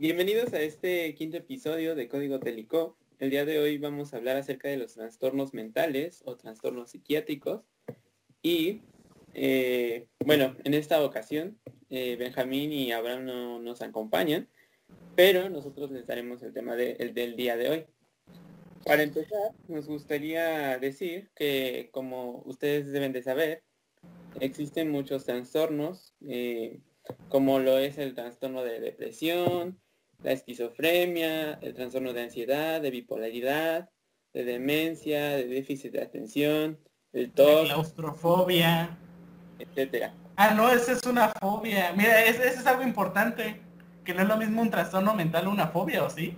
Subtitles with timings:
[0.00, 2.96] Bienvenidos a este quinto episodio de Código Telicó.
[3.18, 7.66] El día de hoy vamos a hablar acerca de los trastornos mentales o trastornos psiquiátricos.
[8.40, 8.80] Y
[9.34, 14.48] eh, bueno, en esta ocasión eh, Benjamín y Abraham no nos acompañan,
[15.16, 17.86] pero nosotros les daremos el tema del día de hoy.
[18.86, 23.64] Para empezar, nos gustaría decir que como ustedes deben de saber,
[24.40, 26.80] existen muchos trastornos, eh,
[27.28, 29.78] como lo es el trastorno de depresión,
[30.22, 33.90] la esquizofrenia, el trastorno de ansiedad, de bipolaridad,
[34.32, 36.78] de demencia, de déficit de atención,
[37.12, 38.98] el TOC, la claustrofobia,
[39.58, 40.14] etcétera.
[40.36, 41.92] Ah, no, esa es una fobia.
[41.96, 43.60] Mira, eso es algo importante,
[44.04, 46.36] que no es lo mismo un trastorno mental o una fobia, ¿o sí?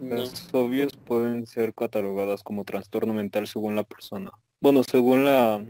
[0.00, 4.30] Las fobias pueden ser catalogadas como trastorno mental según la persona.
[4.60, 5.64] Bueno, según la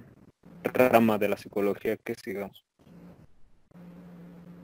[0.64, 2.64] rama de la psicología que sigamos.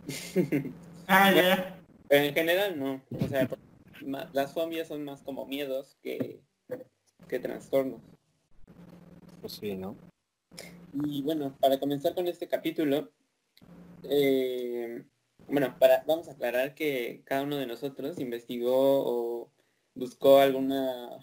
[1.06, 1.78] ah, ya.
[2.09, 3.03] Pero en general no.
[3.11, 3.48] O sea,
[4.33, 6.41] las fobias son más como miedos que,
[7.28, 8.03] que trastornos.
[9.41, 9.97] Pues sí, ¿no?
[10.92, 13.11] Y bueno, para comenzar con este capítulo,
[14.05, 15.05] eh,
[15.47, 19.51] bueno, para, vamos a aclarar que cada uno de nosotros investigó o
[19.95, 21.19] buscó alguna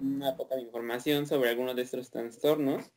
[0.00, 2.92] una poca de información sobre algunos de estos trastornos,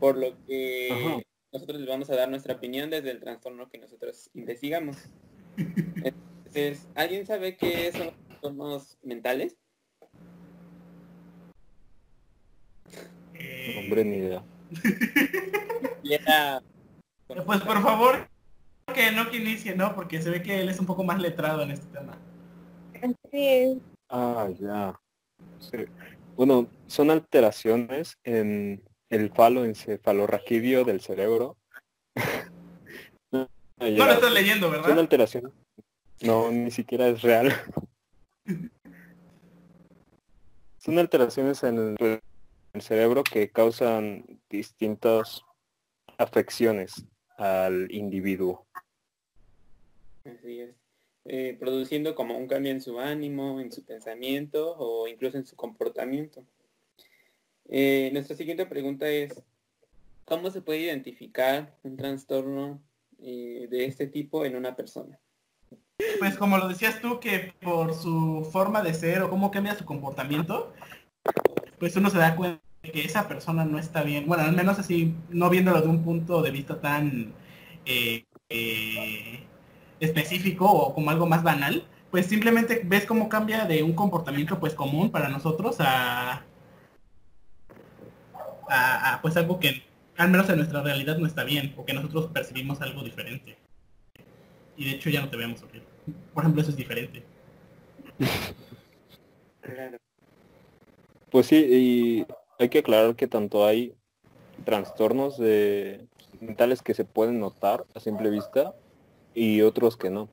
[0.00, 1.22] por lo que
[1.52, 4.96] nosotros les vamos a dar nuestra opinión desde el trastorno que nosotros investigamos.
[5.56, 9.56] Entonces, ¿alguien sabe qué son los trastornos mentales?
[13.34, 13.76] Eh...
[13.78, 14.44] Hombre, ni idea.
[17.46, 18.28] Pues por favor,
[18.94, 19.94] que no que inicie, ¿no?
[19.94, 22.18] Porque se ve que él es un poco más letrado en este tema.
[23.02, 25.00] Así Ah, ya.
[26.36, 31.56] Bueno, son alteraciones en el falo encefalorraquídeo del cerebro.
[33.90, 34.88] No, lo estás leyendo, ¿verdad?
[34.88, 35.52] Son alteraciones.
[36.22, 37.52] No, ni siquiera es real.
[40.78, 42.20] son alteraciones en el,
[42.80, 45.44] cerebro que causan distintas
[46.16, 47.04] afecciones
[47.36, 48.66] al individuo.
[50.24, 50.74] Así es.
[51.24, 55.54] Eh, produciendo como un cambio en su ánimo, en su pensamiento o incluso en su
[55.54, 56.44] comportamiento.
[57.68, 59.40] Eh, nuestra siguiente pregunta es,
[60.24, 62.82] ¿cómo se puede identificar un trastorno
[63.22, 65.18] eh, de este tipo en una persona?
[66.18, 69.84] Pues como lo decías tú, que por su forma de ser o cómo cambia su
[69.84, 70.72] comportamiento,
[71.78, 74.26] pues uno se da cuenta de que esa persona no está bien.
[74.26, 77.32] Bueno, al menos así, no viéndolo de un punto de vista tan
[80.00, 84.74] específico o como algo más banal, pues simplemente ves cómo cambia de un comportamiento pues
[84.74, 86.44] común para nosotros a,
[88.68, 89.82] a, pues algo que
[90.22, 93.56] al menos en nuestra realidad no está bien o que nosotros percibimos algo diferente.
[94.76, 95.70] Y de hecho ya no te veamos ok.
[96.32, 97.24] Por ejemplo, eso es diferente.
[101.30, 102.26] Pues sí, y
[102.60, 103.94] hay que aclarar que tanto hay
[104.64, 106.06] trastornos de
[106.40, 108.76] mentales que se pueden notar a simple vista
[109.34, 110.28] y otros que no.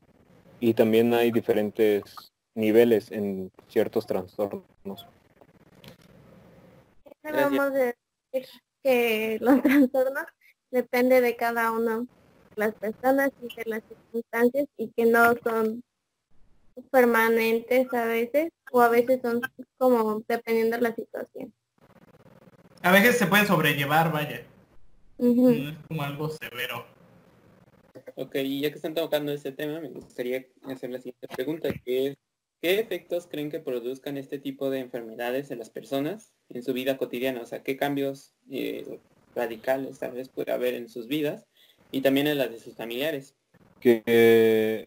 [0.60, 4.64] Y también hay diferentes niveles en ciertos trastornos.
[7.24, 10.24] Vamos a decir que los trastornos
[10.70, 12.06] depende de cada uno
[12.56, 15.82] las personas y de las circunstancias y que no son
[16.90, 19.40] permanentes a veces o a veces son
[19.78, 21.52] como dependiendo de la situación.
[22.82, 24.42] A veces se pueden sobrellevar, vaya.
[25.18, 26.86] No es como algo severo.
[28.14, 32.08] Ok, y ya que están tocando este tema, me gustaría hacer la siguiente pregunta, que
[32.08, 32.18] es,
[32.60, 36.96] ¿qué efectos creen que produzcan este tipo de enfermedades en las personas en su vida
[36.96, 37.40] cotidiana?
[37.40, 38.98] O sea, ¿qué cambios eh,
[39.34, 41.46] radicales tal vez puede haber en sus vidas
[41.90, 43.34] y también en las de sus familiares?
[43.80, 44.86] Que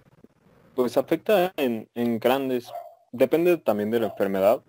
[0.75, 2.71] pues afecta en, en grandes,
[3.11, 4.63] depende también de la enfermedad,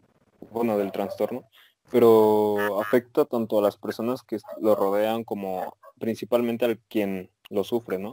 [0.51, 1.49] bueno, del trastorno,
[1.91, 7.99] pero afecta tanto a las personas que lo rodean como principalmente al quien lo sufre,
[7.99, 8.13] ¿no?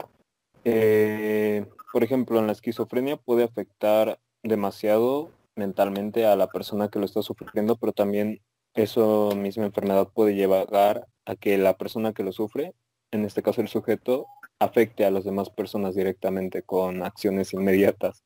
[0.63, 7.06] Eh, por ejemplo, en la esquizofrenia puede afectar demasiado mentalmente a la persona que lo
[7.06, 8.42] está sufriendo, pero también
[8.74, 12.74] eso misma enfermedad puede llevar a que la persona que lo sufre,
[13.12, 14.28] en este caso el sujeto,
[14.60, 18.24] afecte a las demás personas directamente con acciones inmediatas.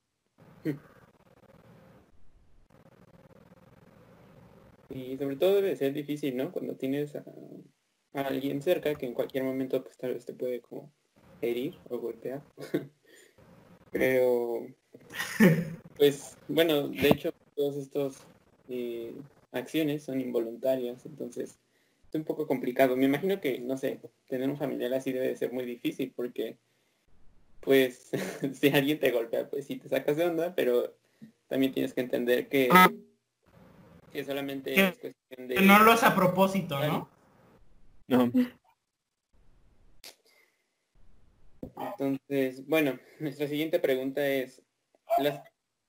[4.89, 6.51] Y sobre todo debe ser difícil, ¿no?
[6.51, 7.23] Cuando tienes a,
[8.13, 10.91] alguien cerca que en cualquier momento pues tal vez te puede como
[11.41, 12.43] herir o golpear.
[13.91, 14.67] Pero,
[15.97, 18.25] pues, bueno, de hecho, todas estas
[18.69, 19.13] eh,
[19.51, 21.59] acciones son involuntarias, entonces
[22.09, 22.95] es un poco complicado.
[22.95, 26.57] Me imagino que, no sé, tener un familiar así debe ser muy difícil porque,
[27.61, 28.11] pues
[28.53, 30.95] si alguien te golpea, pues sí te sacas de onda, pero
[31.47, 32.69] también tienes que entender que,
[34.11, 35.55] que solamente Que- es cuestión de...
[35.55, 37.09] Que no lo hace a propósito, ¿no?
[38.07, 38.31] No.
[41.77, 44.61] Entonces, bueno, nuestra siguiente pregunta es,
[45.19, 45.41] ¿las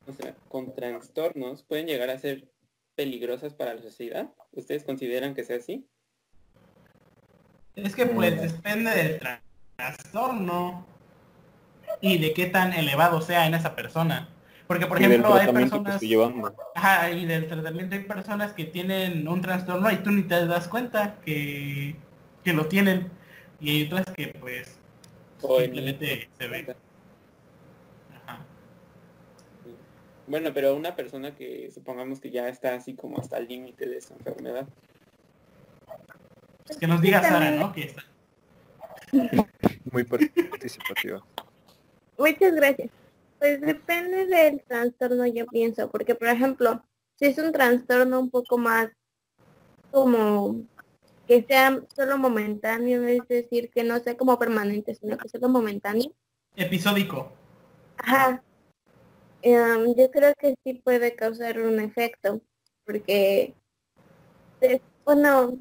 [0.07, 2.49] o sea, con trastornos pueden llegar a ser
[2.95, 4.31] peligrosas para la sociedad?
[4.53, 5.87] ¿Ustedes consideran que sea así?
[7.75, 9.41] Es que pues depende del tra-
[9.77, 10.87] trastorno
[12.01, 14.29] y de qué tan elevado sea en esa persona.
[14.67, 16.01] Porque por Y ejemplo hay personas.
[16.75, 20.67] Ajá, y del tratamiento hay personas que tienen un trastorno y tú ni te das
[20.69, 21.95] cuenta que,
[22.43, 23.11] que lo tienen.
[23.61, 24.79] Y hay otras que pues
[25.43, 26.75] O simplemente se ve.
[28.25, 28.41] Ajá.
[30.27, 34.01] Bueno, pero una persona que supongamos que ya está así como hasta el límite de
[34.01, 34.67] su enfermedad.
[36.67, 37.73] Pues que nos diga Sara, ¿no?
[37.73, 38.05] Que está.
[39.93, 41.25] Muy participativa.
[42.19, 42.91] Muchas gracias.
[43.39, 46.83] Pues depende del trastorno, yo pienso, porque por ejemplo,
[47.17, 48.89] si es un trastorno un poco más
[49.91, 50.63] como
[51.29, 56.13] que sea solo momentáneo, es decir, que no sea como permanente, sino que solo momentáneo.
[56.55, 57.33] Episódico.
[57.99, 58.43] Ajá.
[59.49, 62.41] Em, yo creo que sí puede causar un efecto,
[62.85, 63.55] porque,
[65.05, 65.57] bueno,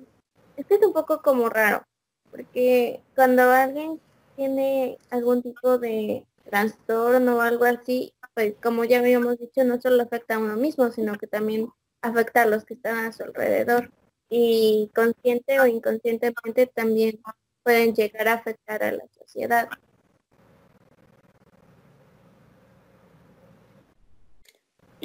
[0.58, 1.84] es que es un poco como raro,
[2.32, 4.02] porque cuando alguien
[4.36, 10.02] tiene algún tipo de trastorno o algo así, pues como ya habíamos dicho, no solo
[10.02, 11.70] afecta a uno mismo, sino que también
[12.02, 13.92] afecta a los que están a su alrededor.
[14.30, 17.22] Y consciente o inconscientemente también
[17.62, 19.70] pueden llegar a afectar a la sociedad.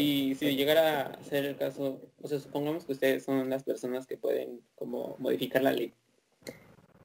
[0.01, 4.07] Y si llegara a ser el caso, o sea, supongamos que ustedes son las personas
[4.07, 5.93] que pueden como modificar la ley.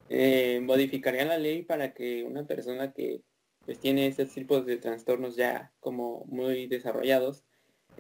[0.08, 3.22] Eh, modificarían la ley para que una persona que
[3.66, 7.44] pues tiene estos tipos de trastornos ya como muy desarrollados,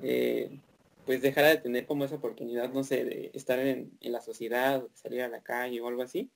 [0.02, 0.60] eh,
[1.06, 4.82] pues dejara de tener como esa oportunidad, no sé, de estar en, en la sociedad,
[4.82, 6.32] de salir a la calle o algo así.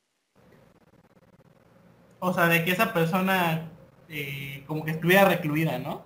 [2.19, 3.71] O sea, de que esa persona
[4.09, 6.05] eh, como que estuviera recluida, ¿no?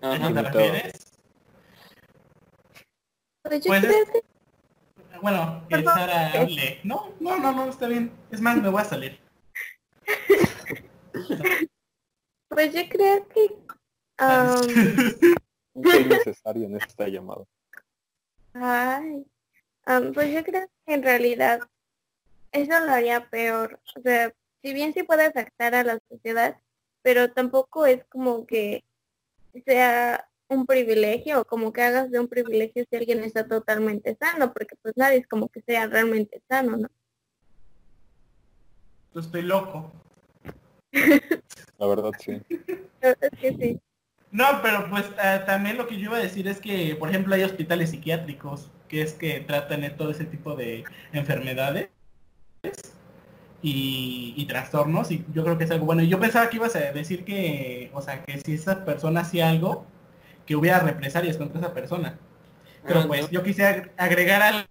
[0.00, 1.03] ¿A eso te refieres?
[3.44, 4.22] Yo Pues es- creo que
[5.20, 5.84] Bueno, que.
[5.84, 6.80] Sara hable.
[6.82, 8.10] No, no, no, no, está bien.
[8.30, 9.18] Es más, me voy a salir.
[12.48, 13.56] Pues yo creo que
[15.82, 17.44] Soy necesario en esta llamada.
[18.52, 19.26] ay,
[19.86, 21.60] am, pues yo creo que en realidad
[22.52, 23.80] eso lo haría peor.
[23.96, 24.32] O sea,
[24.62, 26.60] si bien sí puede afectar a la sociedad,
[27.02, 28.84] pero tampoco es como que
[29.66, 34.52] sea un privilegio o como que hagas de un privilegio si alguien está totalmente sano,
[34.52, 36.88] porque pues nadie es como que sea realmente sano, ¿no?
[39.14, 39.92] Yo estoy loco.
[41.78, 42.40] La verdad, sí.
[43.00, 43.80] La verdad es que sí.
[44.30, 45.04] No, pero pues
[45.46, 49.02] también lo que yo iba a decir es que, por ejemplo, hay hospitales psiquiátricos que
[49.02, 51.88] es que tratan de todo ese tipo de enfermedades
[53.62, 56.02] y, y trastornos y yo creo que es algo bueno.
[56.02, 59.50] Y yo pensaba que ibas a decir que, o sea, que si esa persona hacía
[59.50, 59.86] algo,
[60.46, 62.18] que hubiera represalias contra esa persona.
[62.86, 63.30] Pero Ah, pues no.
[63.30, 64.66] yo quisiera agregar al-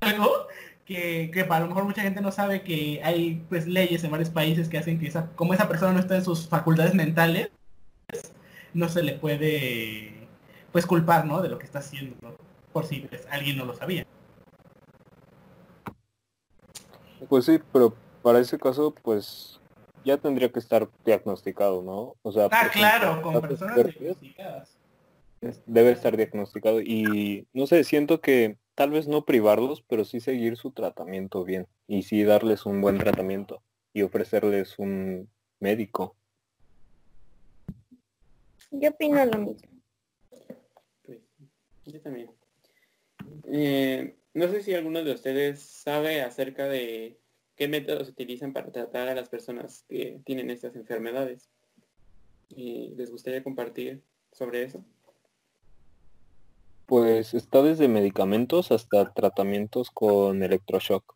[0.00, 0.48] algo
[0.84, 4.30] que, que a lo mejor mucha gente no sabe que hay pues leyes en varios
[4.30, 7.50] países que hacen que esa, como esa persona no está en sus facultades mentales,
[8.74, 10.26] no se le puede
[10.72, 11.42] pues culpar, ¿no?
[11.42, 12.34] De lo que está haciendo, ¿no?
[12.72, 14.06] por si pues, alguien no lo sabía.
[17.28, 19.60] Pues sí, pero para ese caso, pues
[20.04, 22.14] ya tendría que estar diagnosticado, ¿no?
[22.22, 24.76] O sea, Ah, claro, ejemplo, con personas diagnosticadas.
[25.66, 30.56] Debe estar diagnosticado y no sé, siento que tal vez no privarlos, pero sí seguir
[30.56, 35.28] su tratamiento bien y sí darles un buen tratamiento y ofrecerles un
[35.60, 36.16] médico.
[38.70, 39.68] Yo opino lo mismo.
[41.04, 41.18] Pues,
[41.84, 42.30] yo también.
[43.52, 47.18] Eh, no sé si alguno de ustedes sabe acerca de
[47.56, 51.50] qué métodos utilizan para tratar a las personas que tienen estas enfermedades.
[52.48, 54.84] ¿Y les gustaría compartir sobre eso?
[56.96, 61.14] Pues está desde medicamentos hasta tratamientos con electroshock.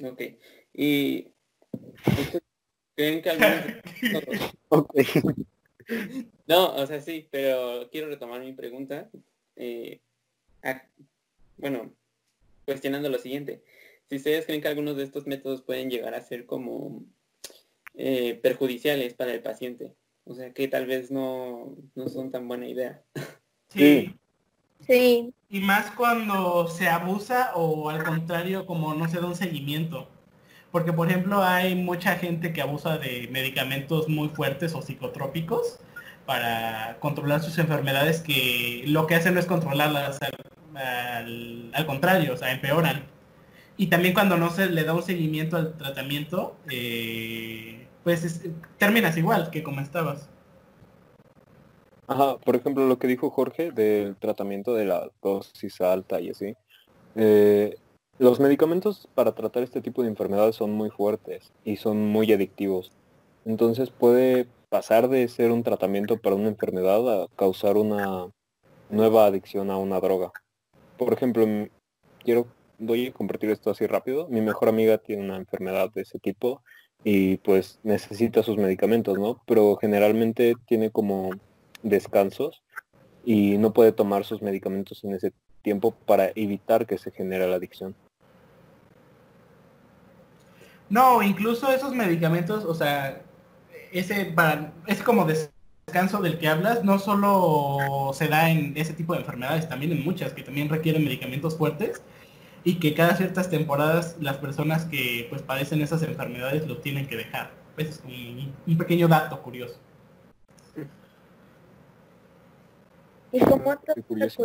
[0.00, 0.22] Ok.
[0.72, 1.26] ¿Y
[2.94, 4.94] creen que algunos de estos métodos- Ok.
[6.46, 9.10] No, o sea, sí, pero quiero retomar mi pregunta.
[9.56, 10.00] eh,
[10.62, 10.86] a-
[11.56, 11.92] bueno,
[12.64, 13.64] cuestionando lo siguiente.
[14.08, 17.02] Si ustedes creen que algunos de estos métodos pueden llegar a ser como
[17.96, 19.90] eh, perjudiciales para el paciente.
[20.24, 23.02] O sea, que tal vez no, no son tan buena idea.
[23.68, 24.14] Sí.
[24.86, 30.08] Sí, Y más cuando se abusa o al contrario, como no se da un seguimiento.
[30.72, 35.78] Porque, por ejemplo, hay mucha gente que abusa de medicamentos muy fuertes o psicotrópicos
[36.26, 40.18] para controlar sus enfermedades que lo que hacen no es controlarlas,
[40.74, 43.04] al, al, contrario, o sea, empeoran.
[43.76, 48.42] Y también cuando no se le da un seguimiento al tratamiento, eh, pues
[48.78, 50.28] terminas igual que como estabas.
[52.06, 56.54] Ajá, por ejemplo, lo que dijo Jorge del tratamiento de la dosis alta y así.
[57.14, 57.76] Eh,
[58.18, 62.92] los medicamentos para tratar este tipo de enfermedades son muy fuertes y son muy adictivos.
[63.44, 68.28] Entonces puede pasar de ser un tratamiento para una enfermedad a causar una
[68.90, 70.32] nueva adicción a una droga.
[70.98, 71.46] Por ejemplo,
[72.22, 72.46] quiero
[72.82, 74.28] voy a compartir esto así rápido.
[74.28, 76.62] Mi mejor amiga tiene una enfermedad de ese tipo
[77.04, 79.42] y pues necesita sus medicamentos, ¿no?
[79.46, 81.30] Pero generalmente tiene como
[81.82, 82.62] descansos
[83.24, 85.32] y no puede tomar sus medicamentos en ese
[85.62, 87.94] tiempo para evitar que se genere la adicción.
[90.88, 93.22] No, incluso esos medicamentos, o sea,
[93.92, 99.14] ese para, es como descanso del que hablas, no solo se da en ese tipo
[99.14, 102.02] de enfermedades, también en muchas que también requieren medicamentos fuertes
[102.64, 107.16] y que cada ciertas temporadas las personas que pues padecen esas enfermedades lo tienen que
[107.16, 107.50] dejar.
[107.74, 109.78] Pues es un, pequeño dato curioso.
[113.32, 114.44] Y como otro dato curioso,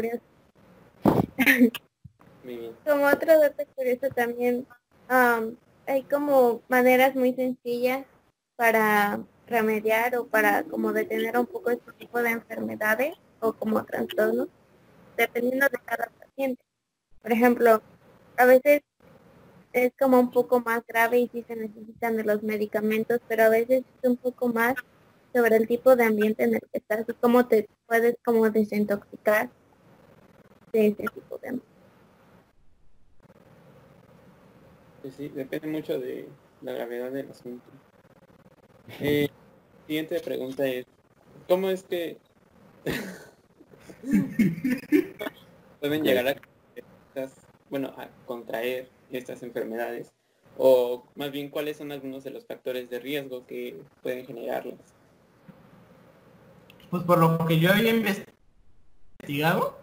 [2.86, 4.66] como otro dato curioso también,
[5.86, 8.06] hay como maneras muy sencillas
[8.56, 14.48] para remediar o para como detener un poco este tipo de enfermedades o como trastornos,
[15.16, 16.62] dependiendo de cada paciente.
[17.22, 17.82] Por ejemplo,
[18.38, 18.82] a veces
[19.74, 23.50] es como un poco más grave y sí se necesitan de los medicamentos, pero a
[23.50, 24.76] veces es un poco más
[25.34, 29.50] sobre el tipo de ambiente en el que estás y cómo te puedes como desintoxicar
[30.72, 31.78] de ese tipo de ambiente.
[35.16, 36.28] Sí, depende mucho de
[36.62, 37.66] la gravedad del asunto.
[39.00, 39.30] Eh,
[39.86, 40.86] siguiente pregunta es,
[41.48, 42.18] ¿cómo es que
[45.80, 46.36] pueden llegar a
[47.70, 50.12] bueno, a contraer estas enfermedades?
[50.58, 54.80] O más bien, ¿cuáles son algunos de los factores de riesgo que pueden generarlas?
[56.90, 57.90] Pues por lo que yo he
[59.20, 59.78] investigado,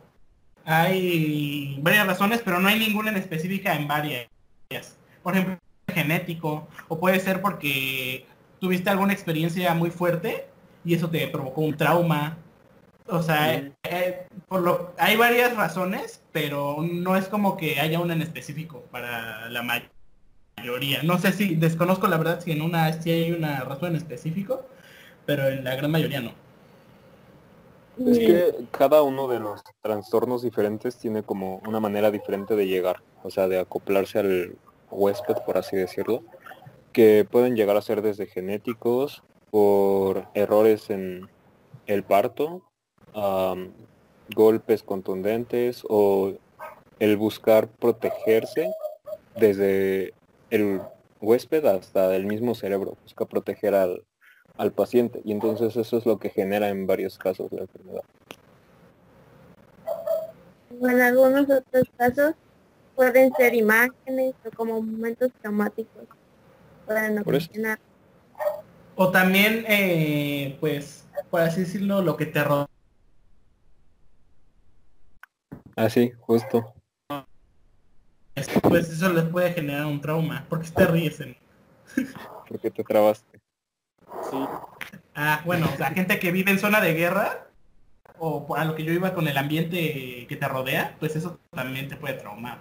[0.64, 4.28] hay varias razones, pero no hay ninguna en específica en varias
[5.22, 8.26] por ejemplo, genético, o puede ser porque
[8.60, 10.46] tuviste alguna experiencia muy fuerte
[10.84, 12.36] y eso te provocó un trauma.
[13.06, 18.14] O sea, eh, por lo, hay varias razones, pero no es como que haya una
[18.14, 21.02] en específico para la mayoría.
[21.02, 24.64] No sé si, desconozco la verdad si en una si hay una razón en específico,
[25.26, 26.32] pero en la gran mayoría no.
[28.06, 33.02] Es que cada uno de los trastornos diferentes tiene como una manera diferente de llegar,
[33.22, 34.56] o sea, de acoplarse al,
[34.94, 36.22] huésped, por así decirlo,
[36.92, 41.28] que pueden llegar a ser desde genéticos, por errores en
[41.86, 42.62] el parto,
[44.34, 46.34] golpes contundentes o
[46.98, 48.72] el buscar protegerse
[49.36, 50.14] desde
[50.50, 50.80] el
[51.20, 54.04] huésped hasta el mismo cerebro, busca proteger al,
[54.56, 58.02] al paciente y entonces eso es lo que genera en varios casos la enfermedad.
[60.80, 62.34] En algunos otros casos
[62.94, 66.04] pueden ser imágenes o como momentos traumáticos.
[66.86, 67.78] Pueden ocasionar.
[68.96, 72.68] O también, eh, pues, por así decirlo, lo que te rodea.
[75.76, 76.74] Así, ah, justo.
[78.62, 80.44] Pues eso les puede generar un trauma.
[80.48, 81.20] porque te ríes?
[81.20, 81.36] En...
[82.48, 83.40] porque te trabaste.
[84.30, 84.44] Sí.
[85.14, 87.48] Ah, bueno, la gente que vive en zona de guerra,
[88.18, 91.88] o a lo que yo iba con el ambiente que te rodea, pues eso también
[91.88, 92.58] te puede traumar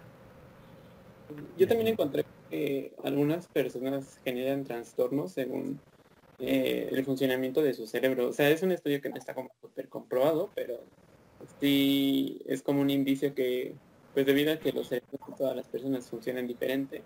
[1.57, 5.79] yo también encontré que algunas personas generan trastornos según
[6.39, 8.29] eh, el funcionamiento de su cerebro.
[8.29, 10.81] O sea, es un estudio que no está como súper comprobado, pero
[11.59, 13.75] sí es como un indicio que,
[14.13, 17.03] pues debido a que los cerebros de todas las personas funcionan diferente,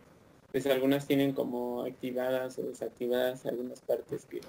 [0.51, 4.41] pues algunas tienen como activadas o desactivadas algunas partes que,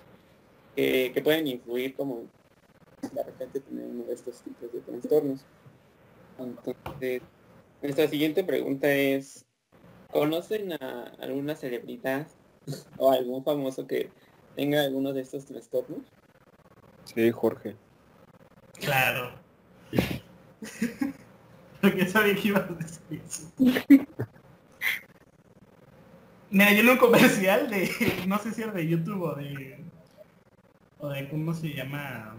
[0.75, 2.23] que, pueden influir como
[3.13, 5.45] de repente tener uno de estos tipos de trastornos.
[6.39, 7.23] Entonces,
[7.83, 9.45] nuestra siguiente pregunta es,
[10.11, 12.27] ¿Conocen a alguna celebridad
[12.97, 14.11] o algún famoso que
[14.57, 16.01] tenga alguno de estos trastornos?
[17.05, 17.77] Sí, Jorge.
[18.81, 19.48] Claro.
[21.81, 23.53] Porque sabía que ibas a decir eso.
[26.51, 27.91] Mira, yo en un comercial de,
[28.27, 29.85] no sé si era de YouTube o de,
[30.99, 32.35] o de, ¿cómo se llama?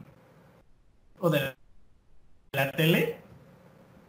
[1.19, 1.55] O de
[2.51, 3.17] la tele.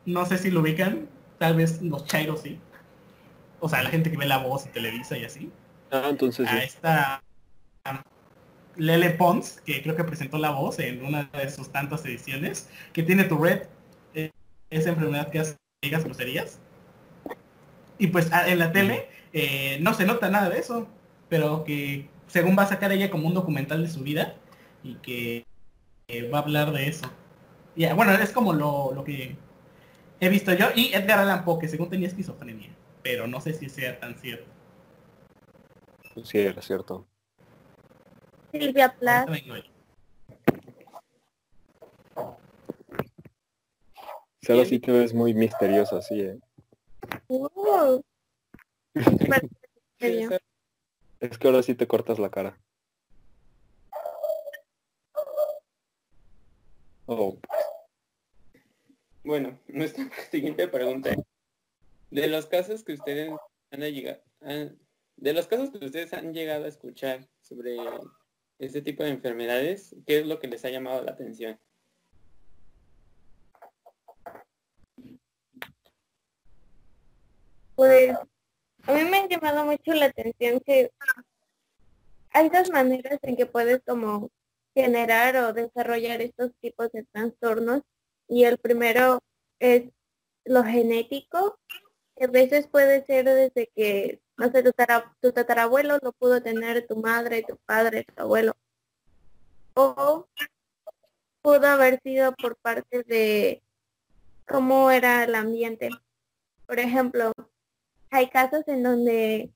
[0.07, 2.59] No sé si lo ubican, tal vez los chairos sí
[3.61, 5.50] o sea, la gente que ve la voz y Televisa y así,
[5.93, 6.59] Ah, entonces a sí.
[6.64, 7.23] esta
[8.76, 13.02] Lele Pons, que creo que presentó la voz en una de sus tantas ediciones, que
[13.02, 13.69] tiene Tourette, eh,
[14.71, 16.59] esa enfermedad que hace que digas groserías.
[17.99, 20.89] Y pues a- en la tele eh, no se nota nada de eso,
[21.29, 24.35] pero que según va a sacar ella como un documental de su vida
[24.83, 25.45] y que
[26.09, 27.11] eh, va a hablar de eso.
[27.77, 29.37] Y ah, bueno, es como lo, lo que
[30.21, 30.67] he visto yo.
[30.75, 32.71] Y Edgar Allan Poe, que según tenía esquizofrenia,
[33.03, 34.49] pero no sé si sea tan cierto.
[36.25, 37.07] Sí, era cierto.
[38.53, 39.29] Silvia Plath,
[44.42, 44.47] Ahí.
[44.47, 46.38] Sí, ahora sí te ves muy misteriosa, sí, ¿eh?
[47.28, 48.02] uh,
[48.94, 49.28] Sí,
[49.99, 50.30] serio.
[51.20, 52.59] Es que ahora sí te cortas la cara.
[57.06, 57.37] Oh,
[59.25, 61.18] Bueno, nuestra siguiente pregunta es,
[62.11, 63.32] de los casos que ustedes
[63.70, 67.76] han llegado, de los casos que ustedes han llegado a escuchar sobre
[68.59, 71.59] este tipo de enfermedades, ¿qué es lo que les ha llamado la atención?
[77.81, 78.15] Pues
[78.87, 80.91] a mí me ha llamado mucho la atención que
[82.31, 84.29] hay dos maneras en que puedes como
[84.75, 87.81] generar o desarrollar estos tipos de trastornos
[88.29, 89.21] y el primero
[89.61, 89.85] es
[90.45, 91.59] lo genético,
[92.17, 96.43] que a veces puede ser desde que, no sé, tu, tara- tu tatarabuelo lo pudo
[96.43, 98.53] tener tu madre, tu padre, tu abuelo.
[99.73, 100.27] O
[101.41, 103.63] pudo haber sido por parte de
[104.47, 105.89] cómo era el ambiente.
[106.67, 107.33] Por ejemplo,
[108.11, 109.50] hay casos en donde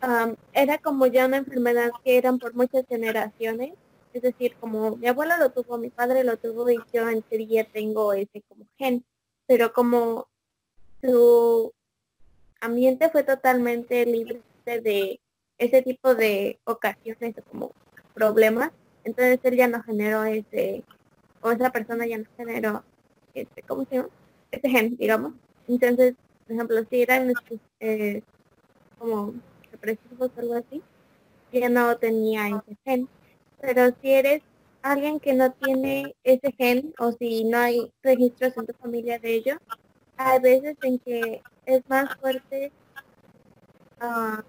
[0.00, 3.74] am, era como ya una enfermedad que eran por muchas generaciones.
[4.12, 7.64] Es decir, como mi abuela lo tuvo, mi padre lo tuvo y yo en teoría
[7.64, 9.04] tengo ese como gen.
[9.46, 10.26] Pero como
[11.02, 11.72] su
[12.60, 15.20] ambiente fue totalmente libre de
[15.58, 17.72] ese tipo de ocasiones o como
[18.14, 18.70] problemas,
[19.04, 20.84] entonces él ya no generó ese,
[21.40, 22.84] o esa persona ya no generó
[23.34, 24.08] este, ¿cómo se llama?
[24.50, 25.34] Ese gen, digamos.
[25.68, 26.14] Entonces,
[26.50, 28.22] por ejemplo, si eran este, eh,
[28.98, 29.34] como
[29.70, 30.82] depresivos o algo así,
[31.52, 33.08] ya no tenía ese gen.
[33.60, 34.42] Pero si eres
[34.82, 39.32] alguien que no tiene ese gen o si no hay registros en tu familia de
[39.32, 39.58] ello,
[40.16, 42.72] hay veces en que es más fuerte
[44.00, 44.42] ah,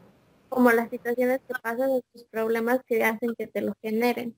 [0.50, 4.36] como las situaciones que pasan o tus problemas que hacen que te lo generen.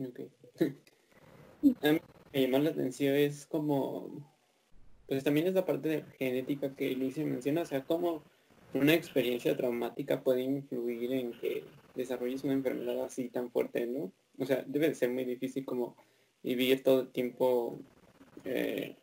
[0.00, 0.35] Ok.
[1.82, 2.00] A mí
[2.32, 4.10] me llamó la atención es como,
[5.08, 8.22] pues también es la parte de genética que Luis menciona, o sea, cómo
[8.74, 14.12] una experiencia traumática puede influir en que desarrolles una enfermedad así tan fuerte, ¿no?
[14.38, 15.96] O sea, debe de ser muy difícil como
[16.42, 17.78] vivir todo el tiempo
[18.44, 18.96] eh,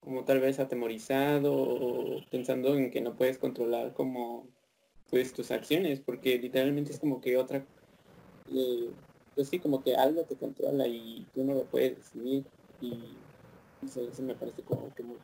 [0.00, 4.46] como tal vez atemorizado o pensando en que no puedes controlar como
[5.10, 7.64] pues tus acciones, porque literalmente es como que otra
[8.54, 8.90] eh,
[9.36, 12.44] pues sí, como que algo te controla y tú no lo puedes decidir
[12.80, 13.16] y
[13.84, 15.18] eso me parece como que muy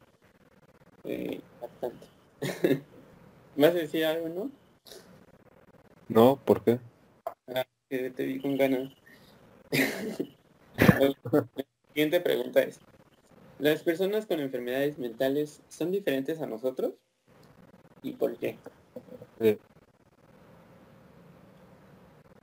[1.05, 2.07] eh, impactante.
[3.57, 4.51] ¿Vas a decir algo, no?
[6.09, 6.37] ¿no?
[6.45, 6.79] ¿Por qué?
[7.89, 8.93] Que te vi con ganas.
[10.77, 11.15] La
[11.89, 12.81] siguiente pregunta es,
[13.59, 16.95] ¿las personas con enfermedades mentales son diferentes a nosotros?
[18.03, 18.57] ¿Y por qué?
[19.41, 19.59] Eh,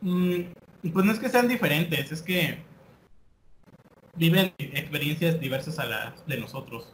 [0.01, 0.53] Mm,
[0.88, 2.60] pues no es que sean diferentes, es que
[4.15, 6.94] viven experiencias diversas a las de nosotros.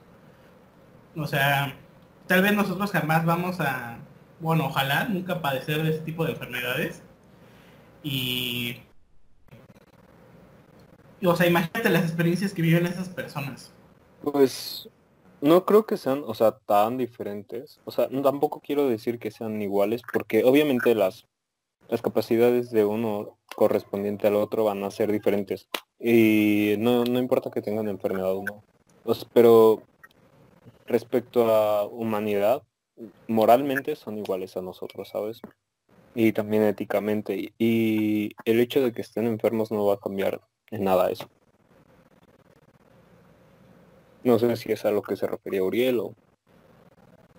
[1.15, 1.75] O sea,
[2.27, 3.99] tal vez nosotros jamás vamos a,
[4.39, 7.01] bueno, ojalá nunca padecer de ese tipo de enfermedades.
[8.03, 8.77] Y,
[11.23, 13.71] o sea, imagínate las experiencias que viven esas personas.
[14.21, 14.89] Pues
[15.41, 17.79] no creo que sean, o sea, tan diferentes.
[17.85, 21.25] O sea, tampoco quiero decir que sean iguales, porque obviamente las,
[21.87, 25.67] las capacidades de uno correspondiente al otro van a ser diferentes.
[25.99, 28.63] Y no, no importa que tengan enfermedad o no.
[29.33, 29.83] Pero
[30.87, 32.63] respecto a humanidad,
[33.27, 35.41] moralmente son iguales a nosotros, ¿sabes?
[36.13, 37.35] Y también éticamente.
[37.35, 41.29] Y, y el hecho de que estén enfermos no va a cambiar en nada eso.
[44.23, 46.13] No sé si es a lo que se refería Uriel o...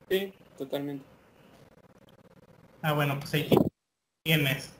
[0.08, 1.04] Sí, totalmente.
[2.80, 3.48] Ah, bueno, pues ahí
[4.26, 4.72] tienes.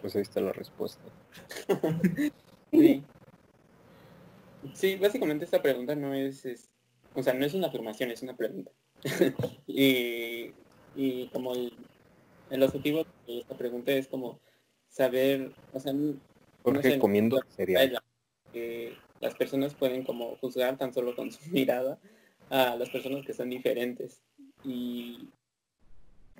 [0.00, 1.02] Pues ahí está la respuesta.
[2.72, 3.02] Sí.
[4.74, 6.68] Sí, básicamente esta pregunta no es, es-
[7.14, 8.70] o sea, no es una afirmación, es una pregunta.
[9.66, 10.52] y,
[10.94, 11.72] y como el,
[12.50, 14.38] el objetivo de esta pregunta es como
[14.88, 16.14] saber, o sea, n-
[16.62, 17.92] Jorge sé, comiendo cereal.
[17.94, 18.04] la-
[18.52, 21.98] que las personas pueden como juzgar tan solo con su mirada
[22.50, 24.22] a las personas que son diferentes.
[24.64, 25.28] Y,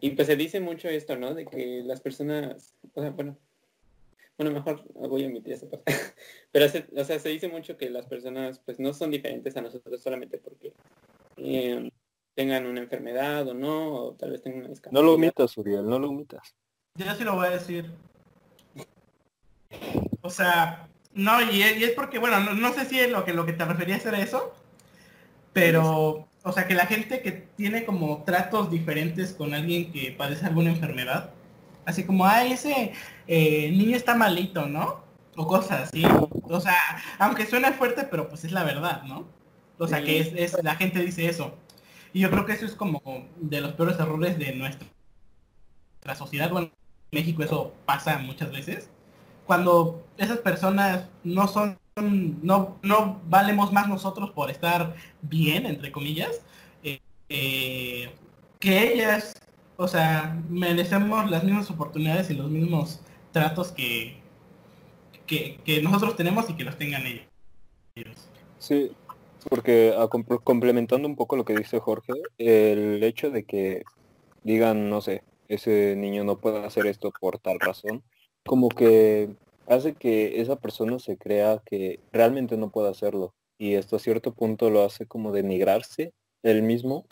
[0.00, 1.34] y pues se dice mucho esto, ¿no?
[1.34, 3.36] De que las personas, o sea, bueno,
[4.38, 5.92] bueno, mejor voy a omitir esa parte.
[6.52, 9.60] Pero, se, o sea, se dice mucho que las personas pues no son diferentes a
[9.60, 10.72] nosotros solamente porque
[11.36, 11.90] eh,
[12.34, 15.02] tengan una enfermedad o no, o tal vez tengan una discapacidad.
[15.02, 16.54] No lo omitas, Uriel, no lo omitas.
[16.94, 17.90] Yo sí lo voy a decir.
[20.22, 23.52] O sea, no, y es, porque, bueno, no, sé si es lo que, lo que
[23.52, 24.54] te referías era eso,
[25.52, 30.46] pero, o sea, que la gente que tiene como tratos diferentes con alguien que padece
[30.46, 31.30] alguna enfermedad,
[31.84, 32.92] así como, ah, ese
[33.26, 35.02] eh, niño está malito, ¿no?
[35.36, 36.02] O cosas así.
[36.44, 36.76] O sea,
[37.18, 39.26] aunque suena fuerte, pero pues es la verdad, ¿no?
[39.78, 41.54] O sea, que es, es, la gente dice eso.
[42.12, 43.02] Y yo creo que eso es como
[43.36, 44.86] de los peores errores de nuestra,
[45.92, 46.50] nuestra sociedad.
[46.50, 46.70] Bueno,
[47.10, 48.90] en México eso pasa muchas veces.
[49.46, 56.40] Cuando esas personas no son, no, no valemos más nosotros por estar bien, entre comillas,
[56.82, 58.10] eh, eh,
[58.58, 59.34] que ellas
[59.82, 63.00] o sea, merecemos las mismas oportunidades y los mismos
[63.32, 64.18] tratos que,
[65.26, 67.24] que, nosotros tenemos y que los tengan ellos.
[68.58, 68.92] Sí,
[69.48, 69.94] porque
[70.44, 73.84] complementando un poco lo que dice Jorge, el hecho de que
[74.44, 78.02] digan, no sé, ese niño no puede hacer esto por tal razón,
[78.44, 79.30] como que
[79.66, 83.34] hace que esa persona se crea que realmente no puede hacerlo.
[83.58, 87.04] Y esto a cierto punto lo hace como denigrarse él mismo.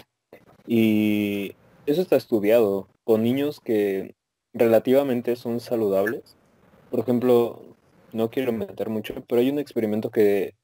[0.66, 1.54] Y
[1.86, 4.14] eso está estudiado con niños que
[4.52, 6.36] relativamente son saludables.
[6.90, 7.62] Por ejemplo,
[8.12, 10.54] no quiero meter mucho, pero hay un experimento que,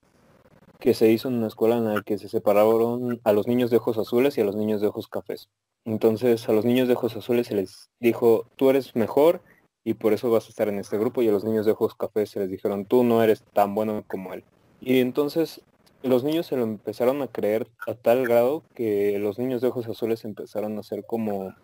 [0.81, 3.77] que se hizo en una escuela en la que se separaron a los niños de
[3.77, 5.49] ojos azules y a los niños de ojos cafés.
[5.85, 9.43] Entonces a los niños de ojos azules se les dijo, tú eres mejor
[9.85, 11.95] y por eso vas a estar en este grupo y a los niños de ojos
[11.95, 14.43] cafés se les dijeron, tú no eres tan bueno como él.
[14.81, 15.61] Y entonces
[16.03, 19.87] los niños se lo empezaron a creer a tal grado que los niños de ojos
[19.89, 21.55] azules empezaron a ser como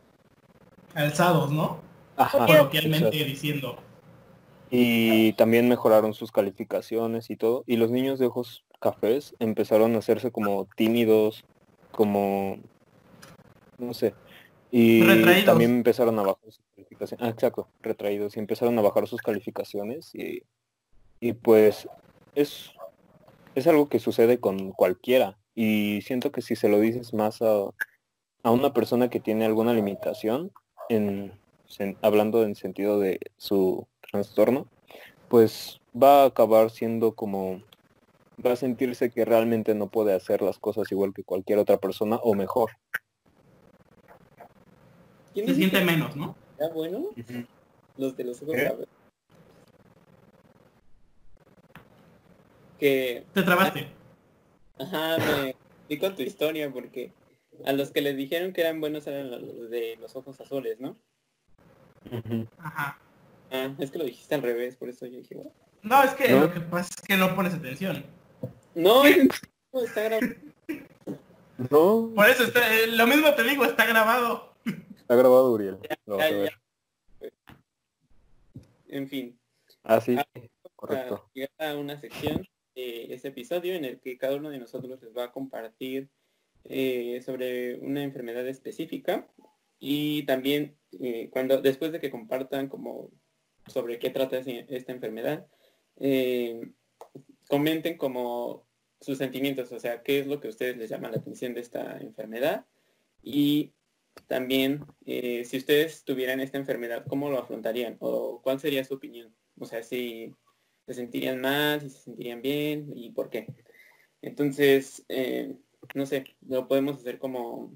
[0.95, 1.79] alzados, ¿no?
[2.17, 3.77] Ajá, coloquialmente diciendo.
[4.71, 7.65] Y también mejoraron sus calificaciones y todo.
[7.67, 11.45] Y los niños de ojos cafés empezaron a hacerse como tímidos,
[11.91, 12.59] como
[13.79, 14.15] no sé.
[14.71, 16.61] Y también empezaron a bajar sus
[17.19, 18.37] Ah, exacto, retraídos.
[18.37, 20.43] Y empezaron a bajar sus calificaciones y,
[21.21, 21.89] y pues
[22.35, 22.71] es
[23.55, 27.71] es algo que sucede con cualquiera y siento que si se lo dices más a,
[28.43, 30.53] a una persona que tiene alguna limitación,
[30.89, 31.33] en,
[32.03, 34.67] hablando en sentido de su trastorno,
[35.29, 37.63] pues va a acabar siendo como,
[38.45, 42.17] va a sentirse que realmente no puede hacer las cosas igual que cualquier otra persona
[42.17, 42.71] o mejor.
[45.35, 46.35] Se siente menos, ¿no?
[46.61, 47.07] ¿Ya bueno?
[47.97, 48.55] Los de los ojos
[52.79, 53.25] que...
[53.33, 53.89] Te trabaste.
[54.79, 55.57] Ajá, me
[55.89, 57.13] di con tu historia porque
[57.65, 60.97] a los que les dijeron que eran buenos eran los de los ojos azules, ¿no?
[62.59, 62.99] Ajá.
[63.51, 65.37] Ah, es que lo dijiste al revés, por eso yo dije,
[65.83, 68.05] No, es que lo que pasa es que no pones atención.
[68.75, 70.35] No, está grabado.
[71.71, 72.13] No.
[72.15, 74.50] Por eso está, eh, lo mismo te digo, está grabado.
[75.11, 75.77] Está grabado, Uriel.
[78.87, 79.37] En fin.
[79.83, 80.17] Ah, sí.
[80.77, 81.29] Correcto.
[81.35, 82.47] Llegar a una sección
[82.77, 86.11] este episodio en el que cada uno de nosotros les va a compartir
[86.63, 89.27] eh, sobre una enfermedad específica
[89.81, 93.11] y también eh, cuando después de que compartan como
[93.67, 95.45] sobre qué trata esta enfermedad,
[95.97, 96.71] eh,
[97.49, 98.65] comenten como
[99.01, 101.63] sus sentimientos, o sea, qué es lo que a ustedes les llama la atención de
[101.63, 102.65] esta enfermedad
[103.25, 103.73] y
[104.27, 107.97] también si ustedes tuvieran esta enfermedad, ¿cómo lo afrontarían?
[108.01, 109.35] ¿O cuál sería su opinión?
[109.59, 110.35] O sea, si
[110.87, 113.47] se sentirían mal, si se sentirían bien y por qué.
[114.23, 115.55] Entonces, eh,
[115.95, 117.73] no sé, lo podemos hacer como...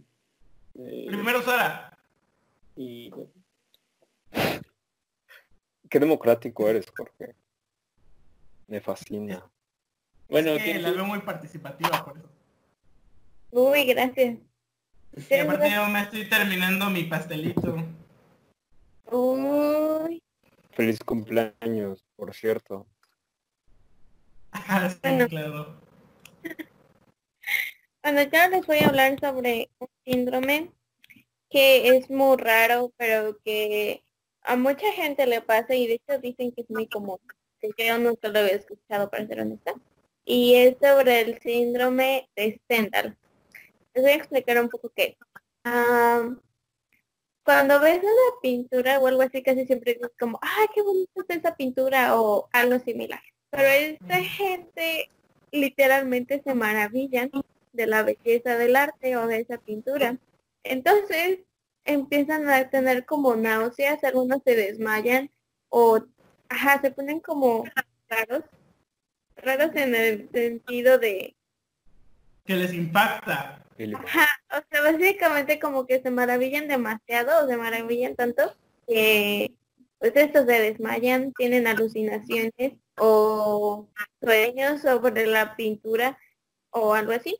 [0.74, 1.98] Eh, Primero Sara.
[2.76, 3.10] Y...
[5.88, 7.34] Qué democrático eres, Jorge.
[8.66, 9.48] Me fascina.
[10.28, 12.28] Bueno, la veo muy participativa por eso.
[13.50, 14.38] Uy, gracias.
[15.16, 17.76] Y aparte yo me estoy terminando mi pastelito.
[19.10, 20.22] Uy.
[20.72, 22.86] Feliz cumpleaños, por cierto.
[25.02, 25.28] bueno.
[25.28, 25.80] claro.
[28.02, 30.70] Bueno, ya les voy a hablar sobre un síndrome
[31.48, 34.04] que es muy raro, pero que
[34.42, 37.18] a mucha gente le pasa y de hecho dicen que es muy común,
[37.60, 39.72] que yo nunca lo había escuchado para ser honesta.
[40.24, 43.16] Y es sobre el síndrome de Stendhal.
[43.94, 45.16] Les voy a explicar un poco qué
[47.44, 51.36] cuando ves una pintura o algo así, casi siempre dices como, ¡ay, qué bonita es
[51.36, 52.18] esa pintura!
[52.18, 53.20] o algo similar.
[53.50, 55.10] Pero esta gente
[55.52, 57.30] literalmente se maravillan
[57.72, 60.16] de la belleza del arte o de esa pintura.
[60.64, 61.40] Entonces
[61.84, 65.30] empiezan a tener como náuseas, algunos se desmayan
[65.68, 66.00] o
[66.48, 67.64] ajá, se ponen como
[68.08, 68.44] raros,
[69.36, 71.36] raros en el sentido de
[72.44, 73.63] que les impacta.
[73.94, 78.54] Ajá, o sea, básicamente como que se maravillan demasiado o se maravillan tanto
[78.86, 79.52] que
[79.98, 83.88] pues estos se desmayan, tienen alucinaciones o
[84.20, 86.18] sueños sobre la pintura
[86.70, 87.38] o algo así,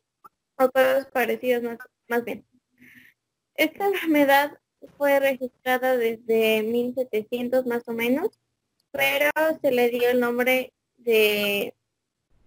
[0.57, 2.45] o cosas parecidas más, más bien.
[3.55, 4.59] Esta enfermedad
[4.97, 8.41] fue registrada desde 1700 más o menos,
[8.91, 11.75] pero se le dio el nombre de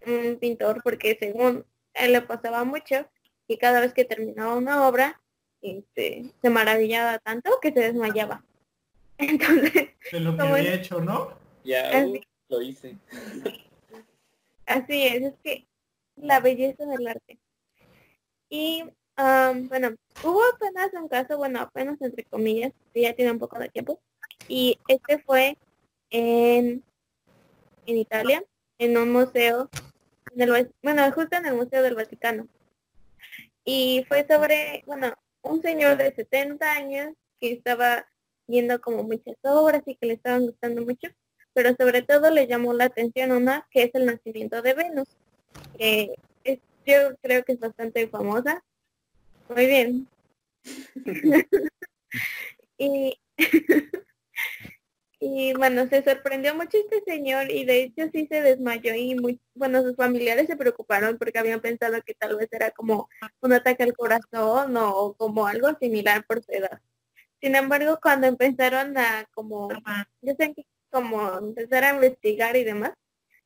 [0.05, 3.07] un pintor porque según él le pasaba mucho
[3.47, 5.21] y cada vez que terminaba una obra
[5.61, 8.43] este, se maravillaba tanto que se desmayaba.
[9.17, 11.33] Entonces, de lo que había hecho, ¿no?
[11.63, 12.97] Ya uh, lo hice.
[14.65, 15.67] Así es, es que
[16.15, 17.39] la belleza del arte.
[18.49, 18.83] Y
[19.15, 23.69] bueno, hubo apenas un caso, bueno, apenas entre comillas, que ya tiene un poco de
[23.69, 23.99] tiempo,
[24.47, 25.57] y este fue
[26.11, 26.83] en,
[27.85, 28.43] en Italia,
[28.77, 29.69] en un museo,
[30.35, 32.47] en el, bueno, justo en el Museo del Vaticano.
[33.69, 38.07] Y fue sobre, bueno, un señor de 70 años que estaba
[38.47, 41.09] viendo como muchas obras y que le estaban gustando mucho,
[41.51, 45.09] pero sobre todo le llamó la atención una que es el nacimiento de Venus,
[45.77, 48.63] que es, yo creo que es bastante famosa.
[49.49, 50.07] Muy bien.
[52.77, 53.19] y
[55.19, 59.39] Y bueno, se sorprendió mucho este señor y de hecho sí se desmayó y muy,
[59.55, 63.09] bueno, sus familiares se preocuparon porque habían pensado que tal vez era como
[63.41, 66.81] un ataque al corazón o como algo similar por su edad.
[67.41, 69.69] Sin embargo, cuando empezaron a como,
[70.21, 72.93] yo sé que como empezar a investigar y demás,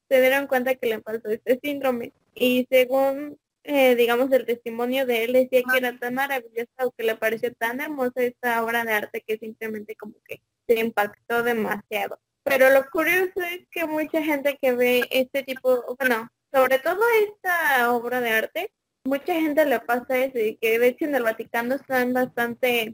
[0.10, 2.14] se dieron cuenta que le pasó este síndrome.
[2.36, 7.04] Y según, eh, digamos, el testimonio de él decía que era tan maravilloso o que
[7.04, 12.20] le pareció tan hermosa esta obra de arte que simplemente como que se impactó demasiado.
[12.44, 17.92] Pero lo curioso es que mucha gente que ve este tipo, bueno, sobre todo esta
[17.94, 21.76] obra de arte, mucha gente le pasa eso y que de hecho en el Vaticano
[21.76, 22.94] están bastante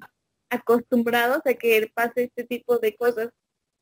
[0.49, 3.29] acostumbrados a que pase este tipo de cosas.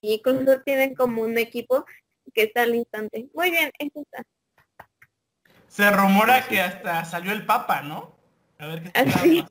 [0.01, 1.85] Y incluso tienen como un equipo
[2.33, 3.27] que está al instante.
[3.33, 4.23] Muy bien, eso está.
[5.67, 8.14] Se rumora que hasta salió el Papa, ¿no?
[8.57, 9.45] A ver qué Así,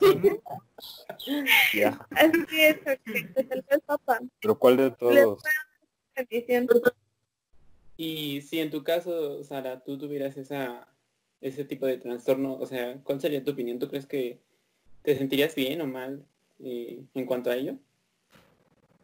[2.11, 4.19] Así es, el Papa.
[4.41, 5.43] Pero ¿cuál de todos?
[7.97, 10.87] Y si en tu caso, Sara, tú tuvieras esa
[11.41, 13.77] ese tipo de trastorno, o sea, ¿cuál sería tu opinión?
[13.77, 14.39] ¿Tú crees que
[15.03, 16.25] te sentirías bien o mal
[16.59, 17.77] eh, en cuanto a ello?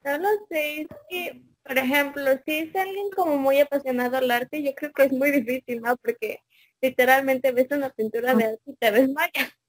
[0.03, 4.63] No lo sé, es que, por ejemplo, si es alguien como muy apasionado al arte,
[4.63, 5.95] yo creo que es muy difícil, ¿no?
[5.97, 6.39] Porque
[6.81, 9.60] literalmente ves una pintura de arte y te desmayas.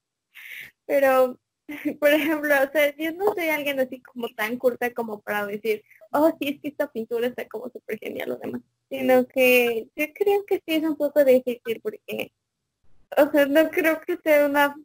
[0.85, 1.39] Pero,
[1.99, 5.83] por ejemplo, o sea, yo no soy alguien así como tan curta como para decir,
[6.11, 8.61] oh, sí, es que esta pintura está como súper genial o demás.
[8.89, 12.31] Sino que yo creo que sí es un poco difícil porque,
[13.17, 14.75] o sea, no creo que sea una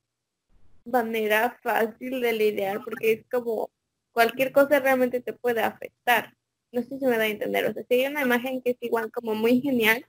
[0.85, 3.71] manera fácil de lidiar porque es como
[4.13, 6.35] cualquier cosa realmente te puede afectar.
[6.73, 7.67] No sé si me da a entender.
[7.67, 10.05] O sea, si hay una imagen que es igual como muy genial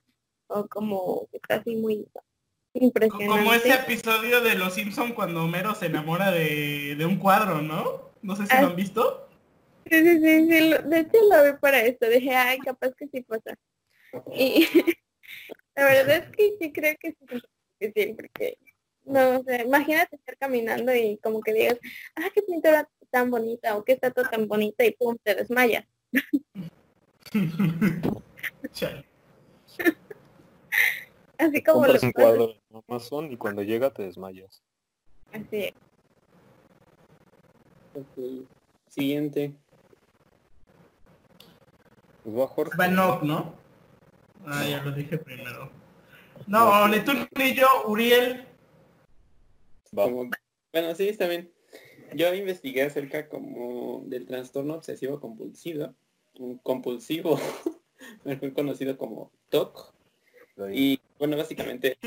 [0.47, 2.08] o como está así muy
[2.73, 3.27] Impresionante.
[3.27, 8.10] Como ese episodio de Los Simpson cuando Homero se enamora de, un cuadro, ¿no?
[8.21, 9.27] No sé si lo han visto.
[9.89, 12.08] Sí, sí, sí, de hecho lo vi para esto.
[12.08, 13.58] Dije, ay, capaz que sí pasa.
[14.34, 14.67] Y
[15.75, 17.15] la verdad es que sí creo que
[17.79, 18.58] sí porque
[19.05, 21.79] no, o sea, imagínate estar caminando y como que digas,
[22.15, 25.86] ah, qué pintura tan bonita o qué estatua tan bonita y pum, te desmayas.
[31.38, 34.62] Así como Compras un cuadro en Amazon y cuando llega te desmayas.
[35.32, 35.73] Así es.
[38.88, 39.55] Siguiente.
[42.23, 42.77] Pues va Jorge.
[42.77, 43.53] Va ¿no?
[44.45, 45.71] Ah, ya lo dije primero.
[46.47, 48.45] No, ni tú ni yo, Uriel.
[49.91, 51.51] bueno, sí, está bien.
[52.15, 55.93] Yo investigué acerca como del trastorno obsesivo compulsivo,
[56.63, 57.39] compulsivo,
[58.23, 59.93] mejor conocido como TOC.
[60.73, 61.97] Y bueno, básicamente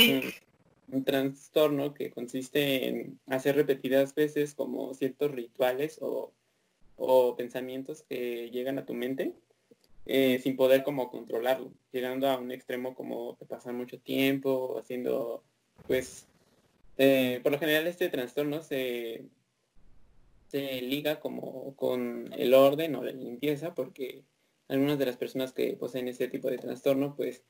[0.92, 6.32] un, trastorno que consiste en hacer repetidas veces como ciertos rituales o,
[7.36, 9.34] pensamientos que llegan a tu mente
[10.06, 15.42] eh, sin poder como controlarlo, llegando a un extremo como de pasar mucho tiempo haciendo,
[15.88, 16.28] pues,
[16.98, 19.24] eh, por lo general este trastorno se,
[20.52, 24.22] se liga como con el orden o la limpieza porque
[24.68, 27.42] algunas de las personas que poseen ese tipo de trastorno pues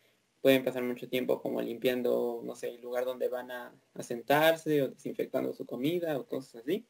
[0.42, 4.88] pueden pasar mucho tiempo como limpiando, no sé, el lugar donde van a, sentarse o
[4.88, 6.84] desinfectando su comida o cosas así.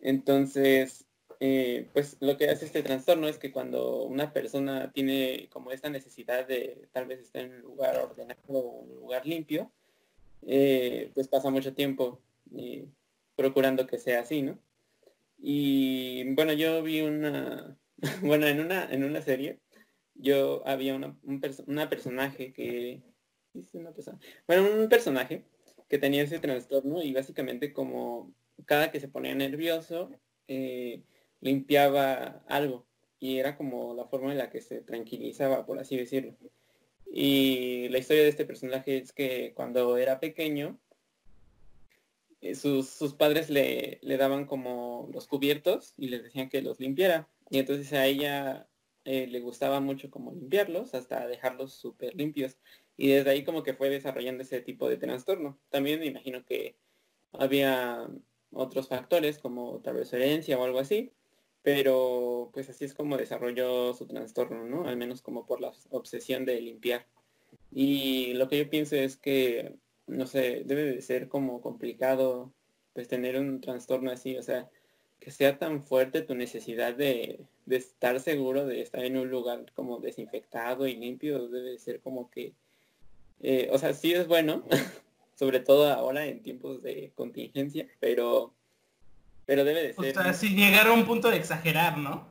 [0.00, 1.04] Entonces,
[1.38, 5.90] eh, pues lo que hace este trastorno es que cuando una persona tiene como esta
[5.90, 9.70] necesidad de tal vez estar en un lugar ordenado o un lugar limpio,
[10.46, 12.20] eh, pues pasa mucho tiempo
[12.56, 12.86] eh,
[13.36, 14.58] procurando que sea así, ¿no?
[15.38, 17.76] Y bueno, yo vi una,
[18.22, 19.58] bueno, en una, en una serie
[20.14, 23.02] yo había una, un una personaje que...
[24.46, 25.44] Bueno, un personaje
[25.88, 28.32] que tenía ese trastorno y básicamente como
[28.64, 30.10] cada que se ponía nervioso
[30.48, 31.02] eh,
[31.40, 32.86] limpiaba algo
[33.20, 36.34] y era como la forma en la que se tranquilizaba, por así decirlo.
[37.12, 40.80] Y la historia de este personaje es que cuando era pequeño,
[42.40, 46.80] eh, sus, sus, padres le, le, daban como los cubiertos y les decían que los
[46.80, 47.28] limpiara.
[47.50, 48.66] Y entonces a ella
[49.04, 52.58] eh, le gustaba mucho como limpiarlos hasta dejarlos súper limpios.
[52.96, 55.58] Y desde ahí como que fue desarrollando ese tipo de trastorno.
[55.70, 56.76] También me imagino que
[57.32, 58.08] había
[58.52, 61.12] otros factores como tal vez herencia o algo así.
[61.62, 64.88] Pero pues así es como desarrolló su trastorno, ¿no?
[64.88, 67.06] Al menos como por la obsesión de limpiar.
[67.70, 72.52] Y lo que yo pienso es que, no sé, debe de ser como complicado
[72.92, 74.68] pues tener un trastorno así, o sea,
[75.22, 80.00] que sea tan fuerte tu necesidad de, estar seguro de estar en un lugar como
[80.00, 82.52] desinfectado y limpio, debe ser como que,
[83.40, 84.64] eh, o sea, sí es bueno,
[85.36, 88.52] sobre todo ahora en tiempos de contingencia, pero,
[89.46, 90.18] pero debe de ser.
[90.18, 92.28] O sea, si llegar a un punto de exagerar, ¿no?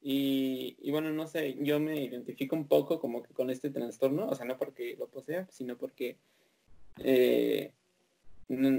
[0.00, 4.28] y, y, bueno, no sé, yo me identifico un poco como que con este trastorno,
[4.28, 6.18] o sea, no porque lo posea, sino porque
[6.98, 7.72] eh,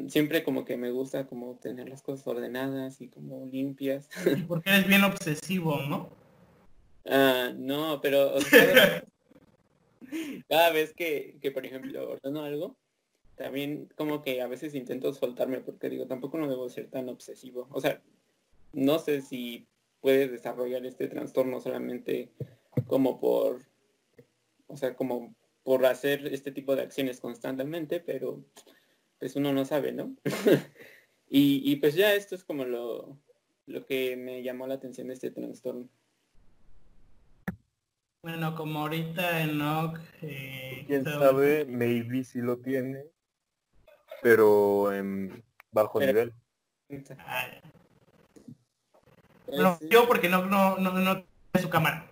[0.08, 4.10] siempre como que me gusta como tener las cosas ordenadas y como limpias.
[4.48, 6.10] Porque eres bien obsesivo, ¿no?
[7.06, 8.36] Ah, no, pero
[10.50, 12.78] cada vez que, que, por ejemplo, ordeno algo,
[13.36, 17.68] también como que a veces intento soltarme porque digo, tampoco no debo ser tan obsesivo.
[17.72, 18.02] O sea,
[18.74, 19.68] no sé si
[20.02, 22.32] puedes desarrollar este trastorno solamente
[22.88, 23.62] como por,
[24.68, 28.44] o sea, como por hacer este tipo de acciones constantemente, pero
[29.24, 30.18] pues uno no sabe, ¿no?
[31.30, 33.18] y, pues ya esto es como lo,
[33.68, 35.88] lo que me llamó la atención de este trastorno.
[38.22, 39.98] Bueno, como ahorita Enoch...
[40.24, 43.06] Eh, Quién sabe, maybe si lo tiene,
[44.22, 46.34] pero en bajo nivel.
[47.20, 47.48] Ah,
[49.58, 52.12] no, yo porque no, no, no, no tiene su cámara.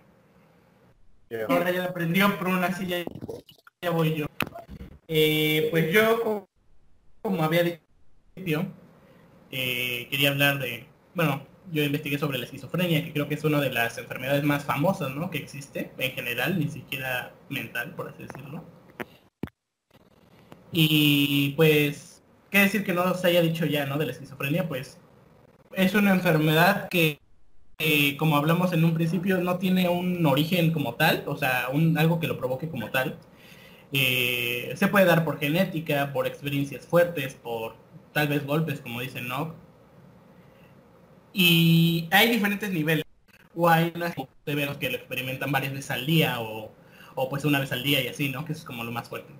[1.46, 3.04] Ahora ya aprendió por una silla,
[3.82, 4.26] ya voy yo.
[5.08, 6.48] Eh, pues yo
[7.22, 8.66] como había dicho,
[9.50, 13.60] eh, quería hablar de, bueno, yo investigué sobre la esquizofrenia, que creo que es una
[13.60, 15.30] de las enfermedades más famosas, ¿no?
[15.30, 18.64] Que existe en general, ni siquiera mental, por así decirlo.
[20.72, 23.98] Y pues, ¿qué decir que no se haya dicho ya, ¿no?
[23.98, 24.98] De la esquizofrenia, pues
[25.74, 27.20] es una enfermedad que,
[27.78, 31.96] eh, como hablamos en un principio, no tiene un origen como tal, o sea, un,
[31.98, 33.18] algo que lo provoque como tal,
[33.92, 37.74] eh, se puede dar por genética, por experiencias fuertes, por
[38.12, 39.54] tal vez golpes, como dicen, ¿no?
[41.32, 43.04] Y hay diferentes niveles.
[43.54, 44.12] O hay unos
[44.46, 46.72] severos que lo experimentan varias veces al día o,
[47.28, 48.44] pues una vez al día y así, ¿no?
[48.46, 49.32] Que es como lo más fuerte.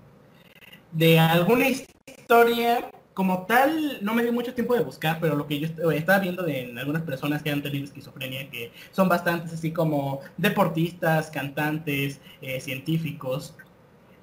[0.93, 5.61] De alguna historia como tal, no me dio mucho tiempo de buscar, pero lo que
[5.61, 9.71] yo estaba viendo de en algunas personas que han tenido esquizofrenia, que son bastantes así
[9.73, 13.55] como deportistas, cantantes, eh, científicos,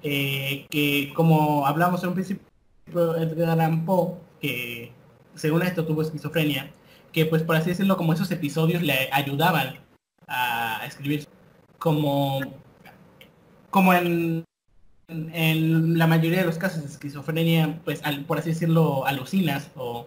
[0.02, 2.46] eh, que como hablamos en un principio,
[3.16, 4.92] Edgar Allan Poe, que
[5.34, 6.70] según esto tuvo esquizofrenia,
[7.12, 9.78] que pues por así decirlo, como esos episodios le ayudaban
[10.26, 11.26] a escribir
[11.78, 12.40] como,
[13.70, 14.44] como en,
[15.08, 20.06] en la mayoría de los casos de esquizofrenia, pues por así decirlo, alucinas o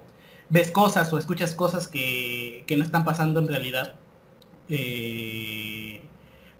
[0.49, 3.95] ves cosas o escuchas cosas que, que no están pasando en realidad.
[4.69, 6.01] Eh,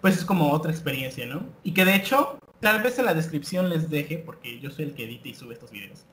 [0.00, 1.46] pues es como otra experiencia, ¿no?
[1.62, 4.94] Y que de hecho Tal vez en la descripción les deje, porque yo soy el
[4.94, 6.06] que edita y sube estos videos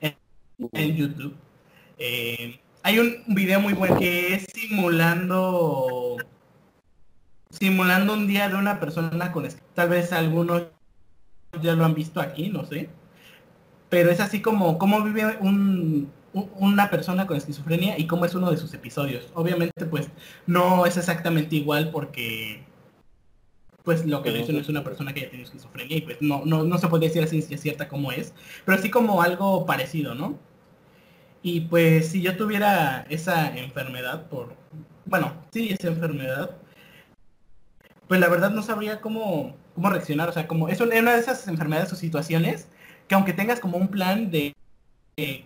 [0.00, 1.34] en, YouTube.
[1.98, 6.16] Eh, hay un video muy bueno que es simulando
[7.50, 10.68] simulando un día de una persona con tal vez algunos
[11.60, 12.88] ya lo han visto aquí, no sé.
[13.90, 15.36] Pero es así como cómo vive
[16.32, 19.30] una persona con esquizofrenia y cómo es uno de sus episodios.
[19.34, 20.08] Obviamente pues
[20.46, 22.64] no es exactamente igual porque
[23.84, 26.44] pues lo que le no es una persona que haya tenido esquizofrenia y pues no,
[26.44, 30.14] no, no se podría decir así es cierta como es, pero así como algo parecido,
[30.14, 30.38] ¿no?
[31.42, 34.54] Y pues si yo tuviera esa enfermedad por,
[35.06, 36.56] bueno, sí, esa enfermedad,
[38.08, 40.28] pues la verdad no sabría cómo, cómo reaccionar.
[40.28, 42.68] O sea, como es una de esas enfermedades o situaciones
[43.06, 44.54] que aunque tengas como un plan de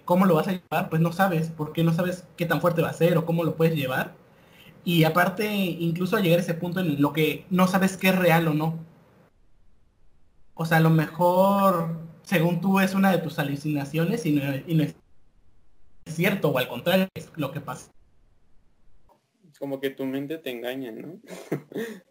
[0.05, 2.91] cómo lo vas a llevar, pues no sabes, porque no sabes qué tan fuerte va
[2.91, 4.15] a ser o cómo lo puedes llevar.
[4.85, 8.19] Y aparte, incluso a llegar a ese punto en lo que no sabes qué es
[8.19, 8.79] real o no.
[10.55, 14.75] O sea, a lo mejor, según tú, es una de tus alucinaciones y no, y
[14.75, 14.95] no es
[16.07, 17.93] cierto, o al contrario, es lo que pasa.
[19.59, 21.21] Como que tu mente te engaña, ¿no?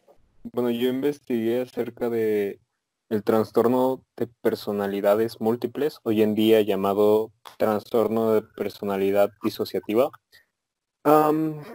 [0.44, 2.62] bueno, yo investigué acerca de
[3.10, 10.12] el trastorno de personalidades múltiples, hoy en día llamado trastorno de personalidad disociativa,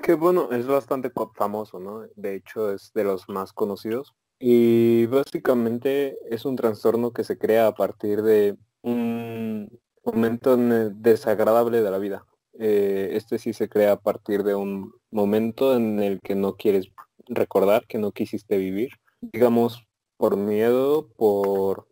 [0.03, 2.03] que bueno, es bastante famoso, ¿no?
[2.15, 4.15] De hecho, es de los más conocidos.
[4.39, 11.91] Y básicamente es un trastorno que se crea a partir de un momento desagradable de
[11.91, 12.27] la vida.
[12.59, 16.89] Eh, este sí se crea a partir de un momento en el que no quieres
[17.27, 18.91] recordar, que no quisiste vivir.
[19.21, 21.89] Digamos, por miedo, por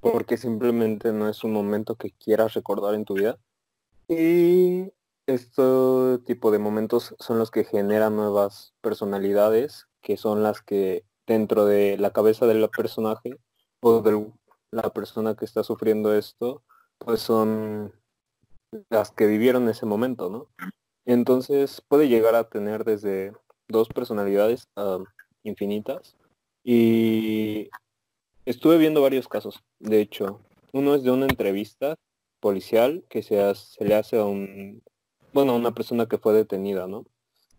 [0.00, 3.38] porque simplemente no es un momento que quieras recordar en tu vida.
[4.08, 4.92] Y
[5.26, 11.64] este tipo de momentos son los que generan nuevas personalidades, que son las que dentro
[11.64, 13.36] de la cabeza del personaje
[13.80, 14.32] o de
[14.70, 16.62] la persona que está sufriendo esto,
[16.98, 17.92] pues son
[18.90, 20.48] las que vivieron ese momento, ¿no?
[21.04, 23.32] Entonces puede llegar a tener desde
[23.68, 24.98] dos personalidades ah,
[25.42, 26.16] infinitas
[26.64, 27.68] y
[28.44, 30.40] estuve viendo varios casos, de hecho.
[30.72, 31.96] Uno es de una entrevista
[32.40, 33.36] policial que se,
[33.80, 34.82] le hace a un,
[35.36, 37.04] bueno, una persona que fue detenida, ¿no?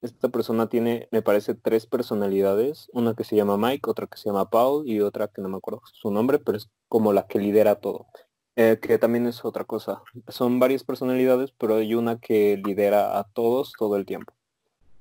[0.02, 4.30] Esta persona tiene, me parece, tres personalidades, una que se llama Mike, otra que se
[4.30, 7.38] llama Paul y otra que no me acuerdo su nombre, pero es como la que
[7.38, 8.08] lidera todo.
[8.56, 10.02] Eh, que también es otra cosa.
[10.28, 14.34] Son varias personalidades, pero hay una que lidera a todos todo el tiempo.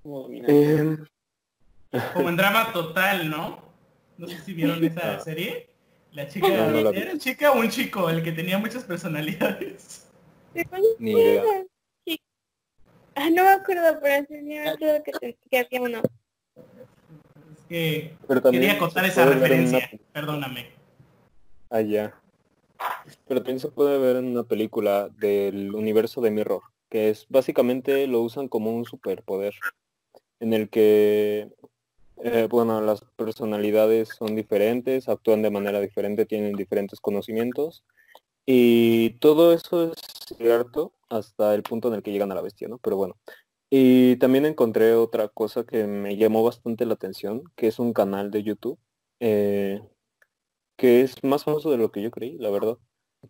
[0.03, 1.07] como em,
[1.93, 3.63] en drama total, ¿no?
[4.19, 5.71] No sé si vieron esa serie.
[6.13, 10.07] La chica, ¿era chica o un chico el que tenía muchas personalidades?
[10.99, 11.43] Ni idea.
[13.17, 16.03] Ah, no me acuerdo, pero sí me acuerdo que, que había uno.
[17.57, 18.15] Es que
[18.51, 20.67] quería contar esa referencia, perdóname.
[21.71, 22.21] Ah, ya.
[23.27, 26.61] Pero también se puede ver en una película del universo de Mirror,
[26.91, 29.55] que es básicamente lo usan como un superpoder,
[30.39, 31.49] en el que
[32.23, 37.83] eh, bueno, las personalidades son diferentes, actúan de manera diferente, tienen diferentes conocimientos
[38.45, 39.99] y todo eso es
[40.37, 42.79] cierto hasta el punto en el que llegan a la bestia, ¿no?
[42.79, 43.17] Pero bueno.
[43.71, 48.31] Y también encontré otra cosa que me llamó bastante la atención, que es un canal
[48.31, 48.79] de YouTube,
[49.21, 49.81] eh,
[50.77, 52.79] que es más famoso de lo que yo creí, la verdad.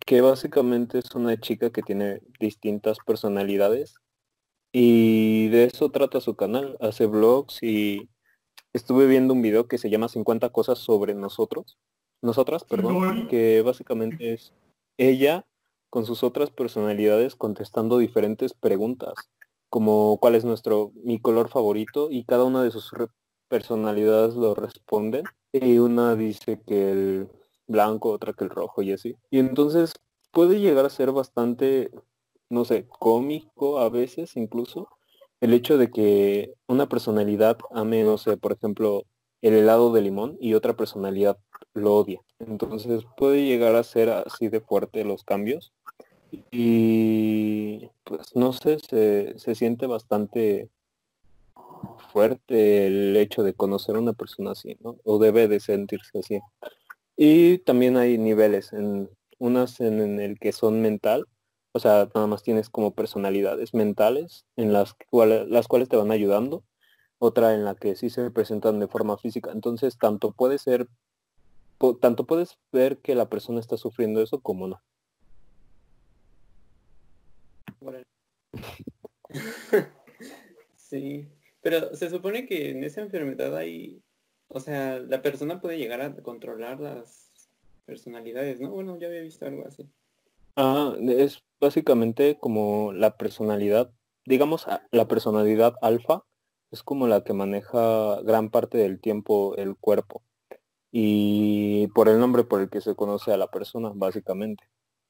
[0.05, 3.95] Que básicamente es una chica que tiene distintas personalidades
[4.71, 6.77] y de eso trata su canal.
[6.79, 8.09] Hace vlogs y
[8.73, 11.77] estuve viendo un video que se llama 50 cosas sobre nosotros,
[12.21, 14.53] nosotras, perdón, que básicamente es
[14.97, 15.45] ella
[15.89, 19.13] con sus otras personalidades contestando diferentes preguntas,
[19.69, 22.91] como cuál es nuestro mi color favorito y cada una de sus
[23.47, 25.23] personalidades lo responden
[25.53, 27.27] y una dice que el
[27.67, 29.15] blanco, otra que el rojo y así.
[29.29, 29.93] Y entonces
[30.31, 31.91] puede llegar a ser bastante,
[32.49, 34.89] no sé, cómico a veces incluso,
[35.39, 39.03] el hecho de que una personalidad ame, no sé, por ejemplo,
[39.41, 41.37] el helado de limón y otra personalidad
[41.73, 42.19] lo odia.
[42.39, 45.73] Entonces puede llegar a ser así de fuerte los cambios.
[46.51, 50.69] Y pues no sé, se, se siente bastante
[52.11, 54.97] fuerte el hecho de conocer a una persona así, ¿no?
[55.03, 56.39] O debe de sentirse así.
[57.15, 59.09] Y también hay niveles, en
[59.39, 61.27] unas en el que son mental
[61.77, 66.09] o sea, nada más tienes como personalidades mentales en las cuales, las cuales te van
[66.09, 66.63] ayudando,
[67.19, 69.51] otra en la que sí se presentan de forma física.
[69.51, 70.87] Entonces, tanto puede ser,
[72.01, 74.81] tanto puedes ver que la persona está sufriendo eso como no.
[80.75, 81.27] sí,
[81.61, 84.01] pero se supone que en esa enfermedad hay,
[84.47, 87.31] o sea, la persona puede llegar a controlar las
[87.85, 88.69] personalidades, ¿no?
[88.71, 89.89] Bueno, ya había visto algo así.
[90.55, 93.91] Ah, es básicamente como la personalidad,
[94.25, 96.23] digamos, la personalidad alfa
[96.71, 100.23] es como la que maneja gran parte del tiempo el cuerpo.
[100.91, 104.63] Y por el nombre por el que se conoce a la persona, básicamente.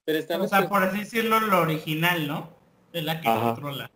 [0.05, 2.56] Pero o sea, por así decirlo, lo original, ¿no?
[2.97, 3.91] De la que controla.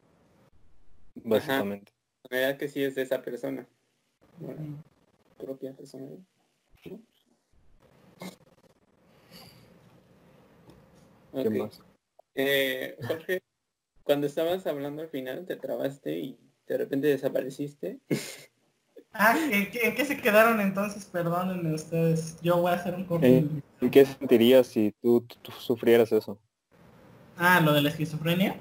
[1.15, 1.91] Básicamente.
[2.29, 3.67] La verdad que sí es de esa persona.
[5.39, 6.05] propia persona.
[12.35, 13.41] Eh, Jorge,
[14.03, 17.97] cuando estabas hablando al final te trabaste y de repente desapareciste.
[19.13, 21.05] Ah, ¿en qué, en qué se quedaron entonces?
[21.05, 22.39] Perdónenme ustedes.
[22.43, 23.39] Yo voy a hacer un corte.
[23.39, 26.39] ¿En, en qué sentirías si tú, tú sufrieras eso?
[27.35, 28.59] Ah, lo de la esquizofrenia.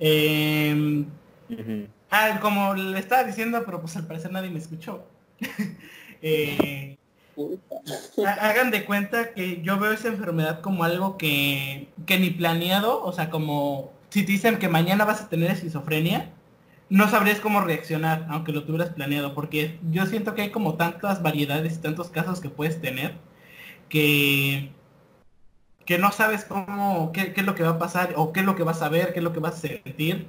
[0.00, 1.04] Eh,
[1.48, 1.86] Ujú.
[2.10, 5.04] ah, como le estaba diciendo, pero pues al parecer nadie me escuchó.
[6.20, 6.96] Eh,
[8.26, 13.04] ha- hagan de cuenta que yo veo esa enfermedad como algo que, que ni planeado,
[13.04, 16.30] o sea, como si te dicen que mañana vas a tener esquizofrenia,
[16.90, 21.22] no sabrías cómo reaccionar, aunque lo tuvieras planeado, porque yo siento que hay como tantas
[21.22, 23.14] variedades y tantos casos que puedes tener
[23.88, 24.70] que
[25.88, 28.46] que no sabes cómo, qué, qué es lo que va a pasar, o qué es
[28.46, 30.26] lo que vas a ver, qué es lo que vas a sentir.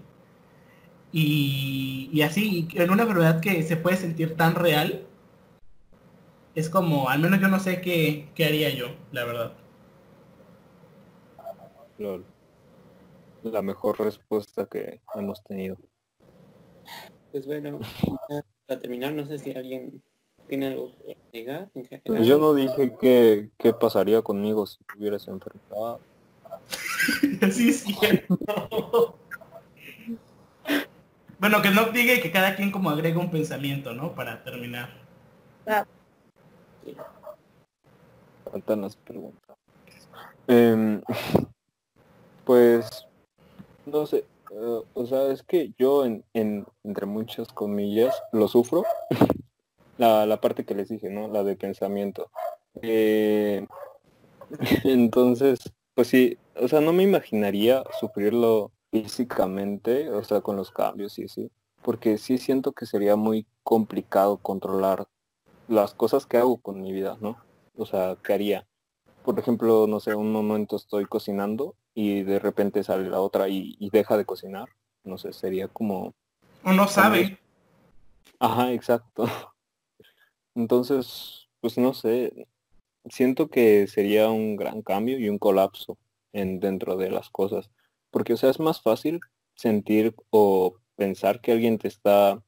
[1.11, 5.05] Y, y así, en una enfermedad que se puede sentir tan real,
[6.55, 9.53] es como, al menos yo no sé qué, qué haría yo, la verdad.
[11.97, 12.23] Lol.
[13.43, 15.75] La mejor respuesta que hemos tenido.
[17.33, 17.81] Pues bueno,
[18.65, 20.01] para terminar, no sé si alguien
[20.49, 21.69] tiene algo que negar
[22.25, 25.99] Yo no dije que qué pasaría conmigo si tuviera esa enfermedad.
[27.51, 29.17] sí, es cierto.
[31.39, 34.13] Bueno, que no diga y que cada quien como agrega un pensamiento, ¿no?
[34.15, 34.89] Para terminar.
[38.51, 39.55] Faltan las preguntas.
[40.47, 41.01] Em,
[42.43, 43.07] pues,
[43.85, 48.83] no sé, eh, o sea, es que yo en, en- entre muchas comillas lo sufro.
[49.99, 51.27] La, la parte que les dije, ¿no?
[51.27, 52.31] La de pensamiento.
[52.81, 53.67] Eh,
[54.85, 55.59] entonces,
[55.93, 61.25] pues sí, o sea, no me imaginaría sufrirlo físicamente, o sea, con los cambios y
[61.25, 65.07] así, porque sí siento que sería muy complicado controlar
[65.67, 67.37] las cosas que hago con mi vida, ¿no?
[67.75, 68.65] O sea, ¿qué haría?
[69.23, 73.75] Por ejemplo, no sé, un momento estoy cocinando y de repente sale la otra y,
[73.79, 74.69] y deja de cocinar.
[75.03, 76.13] No sé, sería como...
[76.63, 77.37] O no sabe.
[78.39, 79.25] Ajá, exacto.
[80.59, 82.49] Entonces, pues no sé,
[83.09, 85.97] siento que sería un gran cambio y un colapso
[86.33, 87.69] en dentro de las cosas.
[88.11, 89.21] Porque, o sea, es más fácil
[89.55, 92.43] sentir o pensar que alguien te está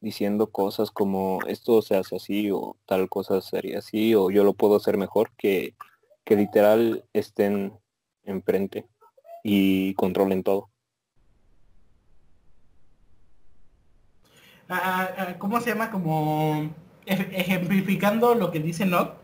[0.00, 4.54] diciendo cosas como esto se hace así o tal cosa sería así o yo lo
[4.54, 5.74] puedo hacer mejor que,
[6.24, 7.78] que literal estén
[8.24, 8.86] enfrente
[9.44, 10.70] y controlen todo.
[14.70, 15.90] Ah, ah, ¿Cómo se llama?
[15.90, 16.70] Como
[17.10, 19.14] ejemplificando lo que dice Nock.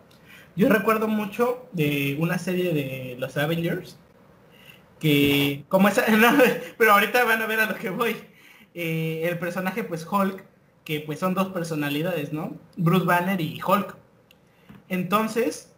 [0.56, 3.98] Yo recuerdo mucho de una serie de los Avengers
[4.98, 6.04] que como esa
[6.78, 8.16] pero ahorita van a ver a lo que voy
[8.74, 10.44] Eh, el personaje pues Hulk
[10.84, 13.96] que pues son dos personalidades no Bruce Banner y Hulk
[14.90, 15.74] entonces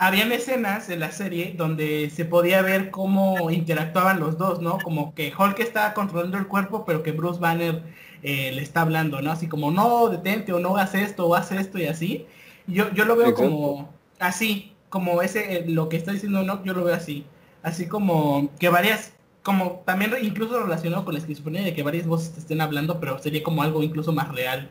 [0.00, 5.14] habían escenas en la serie donde se podía ver cómo interactuaban los dos no como
[5.14, 7.82] que Hulk estaba controlando el cuerpo pero que Bruce Banner
[8.22, 11.52] eh, le está hablando no así como no detente o no hagas esto o haz
[11.52, 12.26] esto y así.
[12.66, 13.50] Yo, yo lo veo Exacto.
[13.50, 17.26] como así como ese eh, lo que está diciendo no yo lo veo así.
[17.62, 22.32] Así como que varias como también incluso relacionado con la esquizofrenia de que varias voces
[22.32, 24.70] te estén hablando pero sería como algo incluso más real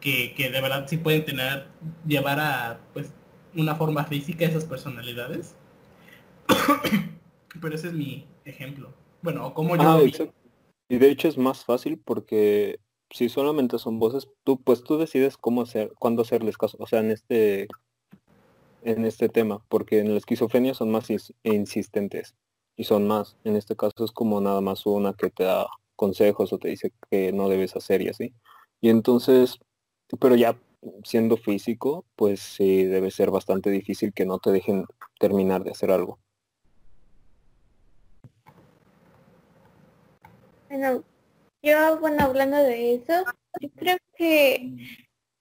[0.00, 1.66] que, que de verdad sí pueden tener
[2.06, 3.12] llevar a pues
[3.56, 5.54] una forma física esas personalidades
[7.60, 8.90] pero ese es mi ejemplo
[9.22, 10.12] bueno o como yo Ah, vi.
[10.88, 12.78] Y de hecho es más fácil porque
[13.10, 16.76] si solamente son voces, tú pues tú decides cómo hacer, cuándo hacerles caso.
[16.80, 17.68] O sea, en este
[18.82, 22.34] en este tema, porque en la esquizofrenia son más ins- insistentes
[22.76, 23.36] y son más.
[23.44, 26.92] En este caso es como nada más una que te da consejos o te dice
[27.10, 28.34] que no debes hacer y así.
[28.82, 29.58] Y entonces,
[30.20, 30.58] pero ya
[31.04, 34.86] siendo físico, pues sí debe ser bastante difícil que no te dejen
[35.18, 36.18] terminar de hacer algo.
[40.68, 41.04] Bueno,
[41.62, 43.24] yo, bueno, hablando de eso,
[43.60, 44.74] yo creo que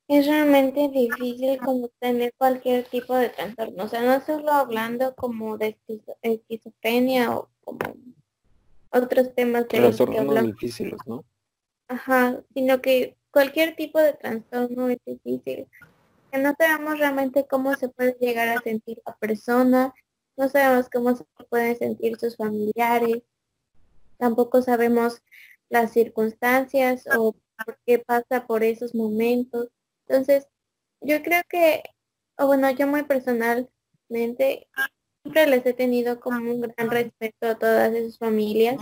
[0.08, 3.86] es realmente difícil como tener cualquier tipo de trastorno.
[3.86, 7.80] O sea, no solo hablando como de esquizo- esquizofrenia o como
[8.92, 10.52] otros temas de los que hablamos.
[10.54, 11.26] difíciles, ¿no?
[11.88, 15.68] Ajá, sino que cualquier tipo de trastorno es difícil.
[16.32, 19.94] No sabemos realmente cómo se puede llegar a sentir la persona,
[20.38, 23.24] no sabemos cómo se pueden sentir sus familiares,
[24.18, 25.22] tampoco sabemos
[25.70, 29.70] las circunstancias o por qué pasa por esos momentos.
[30.08, 30.48] Entonces,
[31.02, 31.84] yo creo que,
[32.38, 34.68] o bueno, yo muy personalmente
[35.24, 38.78] siempre les he tenido como un gran respeto a todas esas familias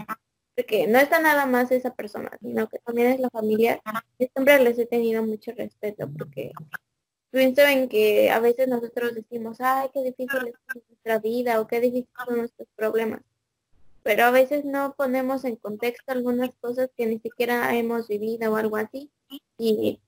[0.62, 3.82] porque no está nada más esa persona, sino que también es la familia.
[4.20, 6.52] Yo siempre les he tenido mucho respeto porque
[7.32, 11.80] pienso en que a veces nosotros decimos, ay, qué difícil es nuestra vida o qué
[11.80, 13.22] difícil son nuestros problemas.
[14.04, 18.56] Pero a veces no ponemos en contexto algunas cosas que ni siquiera hemos vivido o
[18.56, 19.10] algo así.
[19.58, 20.00] Y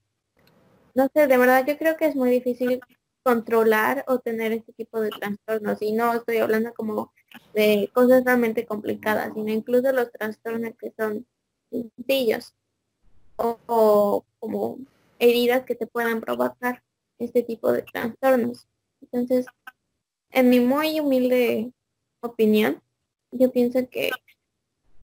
[0.93, 2.79] no sé, de verdad yo creo que es muy difícil
[3.23, 5.81] controlar o tener este tipo de trastornos.
[5.81, 7.11] Y no estoy hablando como
[7.53, 11.25] de cosas realmente complicadas, sino incluso los trastornos que son
[11.69, 12.53] sencillos
[13.35, 14.77] o, como
[15.19, 16.83] heridas que te puedan provocar
[17.19, 18.67] este tipo de trastornos.
[19.01, 19.45] Entonces,
[20.31, 21.71] en mi muy humilde
[22.21, 22.81] opinión,
[23.31, 24.11] yo pienso que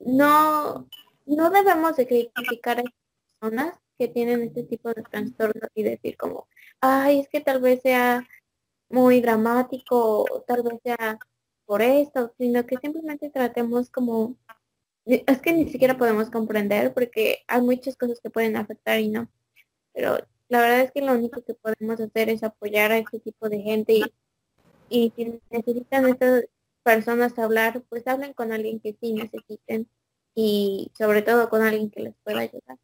[0.01, 0.89] no,
[1.27, 2.85] no debemos de criticar a
[3.39, 6.49] personas que tienen este tipo de trastornos y decir como,
[6.81, 8.27] ay, es que tal vez sea
[8.91, 11.19] muy dramático tal vez sea
[11.71, 14.35] por esto, sino que simplemente tratemos como,
[15.05, 19.31] es que ni siquiera podemos comprender porque hay muchas cosas que pueden afectar y no.
[19.93, 20.19] Pero
[20.49, 23.61] la verdad es que lo único que podemos hacer es apoyar a este tipo de
[23.61, 24.05] gente y,
[24.89, 26.47] y si necesitan estas
[26.83, 29.87] personas hablar, pues hablen con alguien que sí necesiten
[30.35, 32.79] y sobre todo con alguien que les pueda ayudar.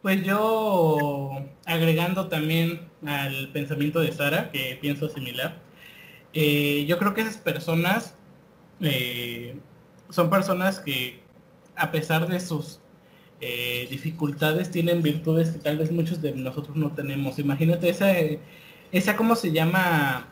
[0.00, 5.60] Pues yo, agregando también al pensamiento de Sara, que pienso similar,
[6.32, 8.14] eh, yo creo que esas personas
[8.80, 9.56] eh,
[10.10, 11.20] son personas que
[11.76, 12.80] a pesar de sus
[13.40, 17.38] eh, dificultades tienen virtudes que tal vez muchos de nosotros no tenemos.
[17.38, 18.12] Imagínate esa,
[18.92, 20.28] esa ¿cómo se llama?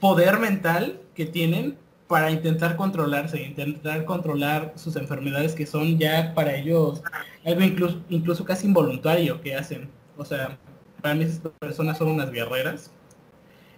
[0.00, 6.54] Poder mental que tienen para intentar controlarse, intentar controlar sus enfermedades que son ya para
[6.54, 7.02] ellos
[7.44, 9.88] algo incluso, incluso casi involuntario que hacen.
[10.16, 10.58] O sea,
[11.02, 12.90] para mí esas personas son unas guerreras.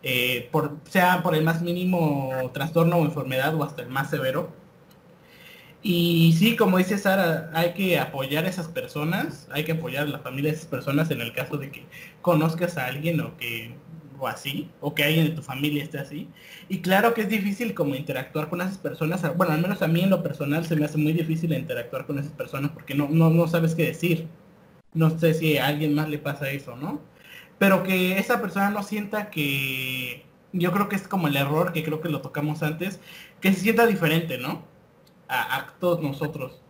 [0.09, 4.53] Eh, por, sea por el más mínimo trastorno o enfermedad o hasta el más severo.
[5.83, 10.11] Y sí, como dice Sara, hay que apoyar a esas personas, hay que apoyar a
[10.11, 11.87] la familia de esas personas en el caso de que
[12.23, 13.75] conozcas a alguien o que
[14.19, 16.29] o así, o que alguien de tu familia esté así.
[16.69, 19.23] Y claro que es difícil como interactuar con esas personas.
[19.37, 22.21] Bueno, al menos a mí en lo personal se me hace muy difícil interactuar con
[22.21, 24.29] esas personas porque no, no, no sabes qué decir.
[24.95, 27.01] No sé si a alguien más le pasa eso, ¿no?
[27.59, 30.25] Pero que esa persona no sienta que...
[30.53, 33.01] Yo creo que es como el error, que creo que lo tocamos antes,
[33.41, 34.63] que se sienta diferente, ¿no?
[35.29, 36.63] A, todos nosotros.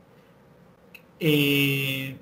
[1.20, 2.16] Eh,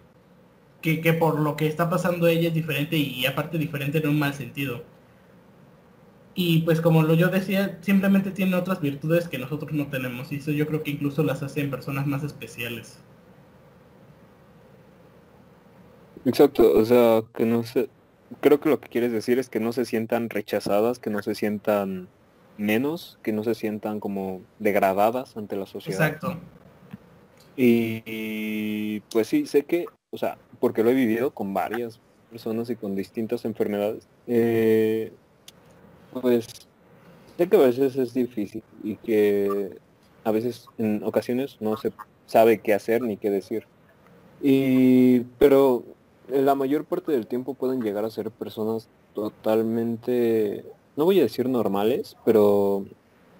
[0.82, 4.18] que, que, por lo que está pasando ella es diferente y aparte diferente en un
[4.18, 4.82] mal sentido.
[6.34, 10.32] Y pues como lo yo decía, simplemente tiene otras virtudes que nosotros no tenemos.
[10.32, 12.98] Y eso yo creo que incluso las hace en personas más especiales.
[16.24, 17.88] Exacto, o sea, que no sé,
[18.40, 21.34] creo que lo que quieres decir es que no se sientan rechazadas, que no se
[21.34, 22.08] sientan
[22.56, 26.06] menos, que no se sientan como degradadas ante la sociedad.
[26.06, 26.38] Exacto.
[27.56, 32.76] Y, pues sí, sé que, o sea, porque lo he vivido con varias personas y
[32.76, 35.12] con distintas enfermedades, eh,
[36.12, 36.46] pues
[37.36, 39.78] sé que a veces es difícil y que
[40.24, 41.92] a veces en ocasiones no se
[42.26, 43.66] sabe qué hacer ni qué decir.
[44.42, 45.84] Y pero
[46.28, 50.64] la mayor parte del tiempo pueden llegar a ser personas totalmente,
[50.96, 52.84] no voy a decir normales, pero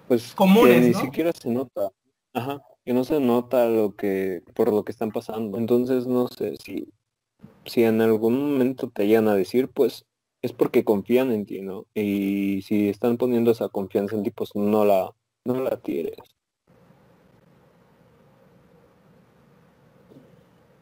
[0.07, 1.91] pues comunes, que ni siquiera se nota.
[2.33, 5.57] Ajá, que no se nota lo que por lo que están pasando.
[5.57, 6.87] Entonces no sé si
[7.65, 10.05] si en algún momento te llegan a decir, pues
[10.41, 11.87] es porque confían en ti, ¿no?
[11.93, 15.11] Y si están poniendo esa confianza en ti, pues no la,
[15.43, 16.34] no la tires.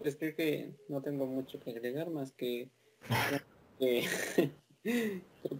[0.03, 2.69] Pues creo que no tengo mucho que agregar más que
[3.79, 4.49] que,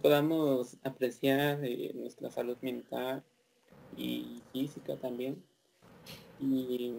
[0.02, 3.24] podamos apreciar eh, nuestra salud mental
[3.96, 5.42] y física también.
[6.38, 6.92] Y,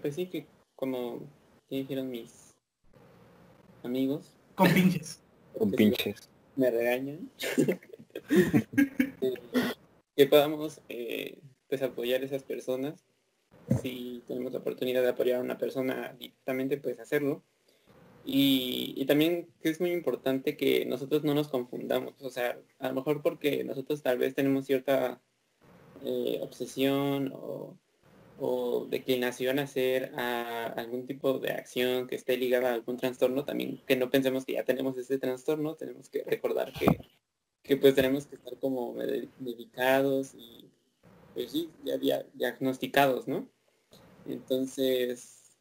[0.00, 0.46] pues sí que
[0.76, 1.20] como
[1.68, 2.54] dijeron mis
[3.82, 4.32] amigos.
[4.54, 5.20] Con pinches.
[5.58, 6.28] Con pinches.
[6.54, 7.28] Me regañan.
[10.16, 13.04] que podamos eh, pues apoyar a esas personas.
[13.82, 17.42] Si tenemos la oportunidad de apoyar a una persona directamente, pues hacerlo.
[18.24, 22.14] Y, y, también es muy importante que nosotros no nos confundamos.
[22.22, 25.20] O sea, a lo mejor porque nosotros tal vez tenemos cierta
[26.04, 27.76] eh, obsesión o
[28.40, 33.82] o declinación a hacer algún tipo de acción que esté ligada a algún trastorno, también
[33.86, 38.36] que no pensemos que ya tenemos ese trastorno, tenemos que recordar que, pues tenemos que
[38.36, 38.94] estar como
[39.38, 40.64] medicados y
[41.34, 43.46] pues sí, ya, diagnosticados, ¿no?
[44.26, 45.56] Entonces,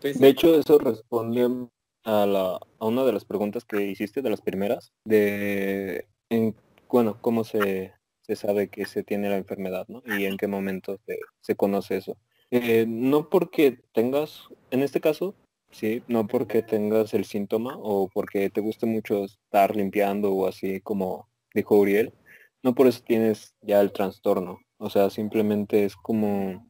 [0.00, 0.18] pues...
[0.18, 1.68] De hecho, eso responde
[2.04, 6.54] a, la, a una de las preguntas que hiciste, de las primeras, de, en,
[6.88, 7.92] bueno, cómo se
[8.28, 10.02] se sabe que se tiene la enfermedad, ¿no?
[10.04, 11.00] Y en qué momento
[11.40, 12.18] se, conoce eso.
[12.50, 15.34] Eh, no porque tengas, en este caso,
[15.70, 20.80] sí, no porque tengas el síntoma o porque te guste mucho estar limpiando o así
[20.80, 22.12] como dijo Uriel,
[22.62, 24.60] no por eso tienes ya el trastorno.
[24.76, 26.67] O sea, simplemente es como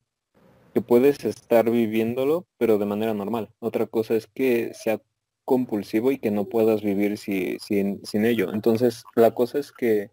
[0.74, 3.50] que puedes estar viviéndolo, pero de manera normal.
[3.60, 5.00] Otra cosa es que sea
[5.44, 8.52] compulsivo y que no puedas vivir si, sin, sin ello.
[8.52, 10.10] Entonces, la cosa es que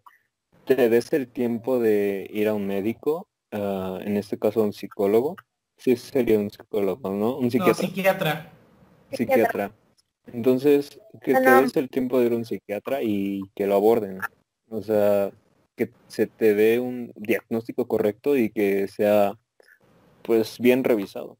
[0.64, 5.36] te des el tiempo de ir a un médico, ah, en este caso un psicólogo,
[5.76, 7.36] sí sería un psicólogo, ¿no?
[7.36, 7.74] Un No, psiquiatra.
[7.74, 8.52] psiquiatra.
[9.12, 9.72] psiquiatra.
[10.32, 11.60] Entonces, que te Ajá.
[11.60, 14.18] des el tiempo de ir a un psiquiatra y que lo aborden.
[14.68, 15.30] O sea,
[15.76, 19.38] que se te dé un diagnóstico correcto y que sea
[20.26, 21.38] pues bien revisado.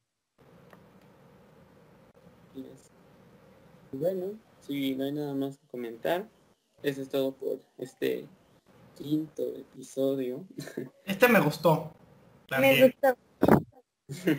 [3.93, 6.29] Bueno, si no hay nada más que comentar,
[6.83, 8.27] eso es todo por este
[8.97, 10.45] quinto episodio.
[11.05, 11.93] Este me gustó.
[12.51, 12.95] Me También.
[13.01, 13.17] gustó.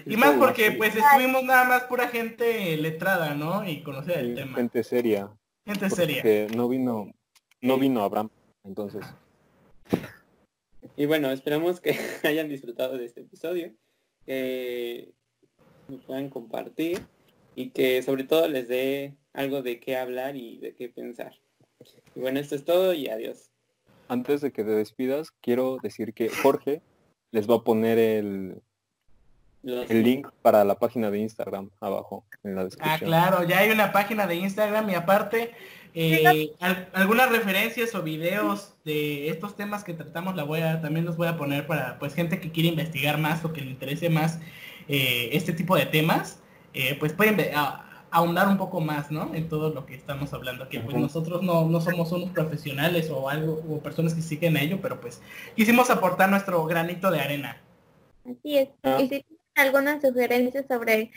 [0.05, 3.67] Y más porque pues estuvimos nada más pura gente letrada, ¿no?
[3.67, 4.55] Y conocer el tema.
[4.55, 5.29] Gente seria.
[5.65, 6.17] Gente seria.
[6.17, 7.11] Porque no vino,
[7.61, 8.29] no vino Abraham.
[8.63, 9.05] Entonces,
[10.95, 13.73] Y bueno, esperamos que hayan disfrutado de este episodio,
[14.27, 15.13] que
[15.87, 16.99] lo puedan compartir
[17.55, 21.33] y que sobre todo les dé algo de qué hablar y de qué pensar.
[22.13, 23.49] Y bueno, esto es todo y adiós.
[24.09, 26.81] antes de que te despidas, quiero decir que Jorge
[27.31, 28.61] les va a poner el,
[29.67, 33.09] el link para la página de Instagram abajo en la Ah, descripción.
[33.09, 35.51] claro, ya hay una página de Instagram y aparte
[35.93, 41.05] eh, al- algunas referencias o videos de estos temas que tratamos la voy a, también
[41.05, 44.09] los voy a poner para pues gente que quiere investigar más o que le interese
[44.09, 44.39] más
[44.87, 46.39] eh, este tipo de temas,
[46.73, 47.37] eh, pues pueden
[48.11, 49.33] ahondar un poco más, ¿no?
[49.33, 53.27] En todo lo que estamos hablando, que pues nosotros no, no somos unos profesionales o
[53.29, 55.21] algo, o personas que siguen a ello, pero pues
[55.55, 57.57] quisimos aportar nuestro granito de arena.
[58.23, 58.69] Así es.
[58.83, 58.97] Ah.
[59.01, 59.25] Y si
[59.57, 61.11] tienen algunas sugerencias sobre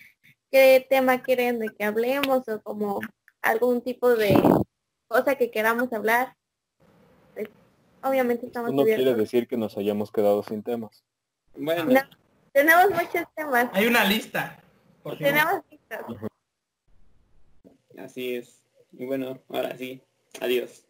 [0.51, 3.01] qué tema quieren de que hablemos o como
[3.43, 4.41] algún tipo de
[5.09, 6.37] cosa que queramos hablar,
[7.35, 7.49] pues,
[8.03, 11.05] obviamente estamos no quiere decir que nos hayamos quedado sin temas.
[11.55, 12.01] Bueno, No.
[12.53, 13.71] Tenemos muchos temas.
[13.73, 14.61] Hay una lista.
[15.19, 16.01] Tenemos listos.
[17.97, 18.61] así es.
[18.93, 20.03] Y bueno, ahora sí,
[20.41, 20.85] adiós.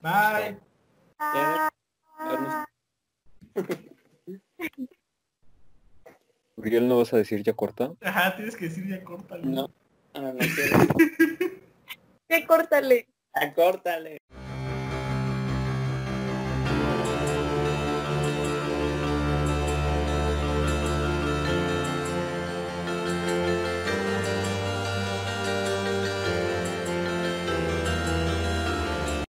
[0.00, 0.58] Bye.
[6.60, 7.92] Uriel, ¿no vas a decir ya corta?
[8.02, 9.36] Ajá, tienes que decir ya corta.
[9.38, 9.68] No,
[10.12, 10.78] ahora no quiero.
[12.28, 13.08] sí, córtale.
[13.32, 14.19] Acórtale.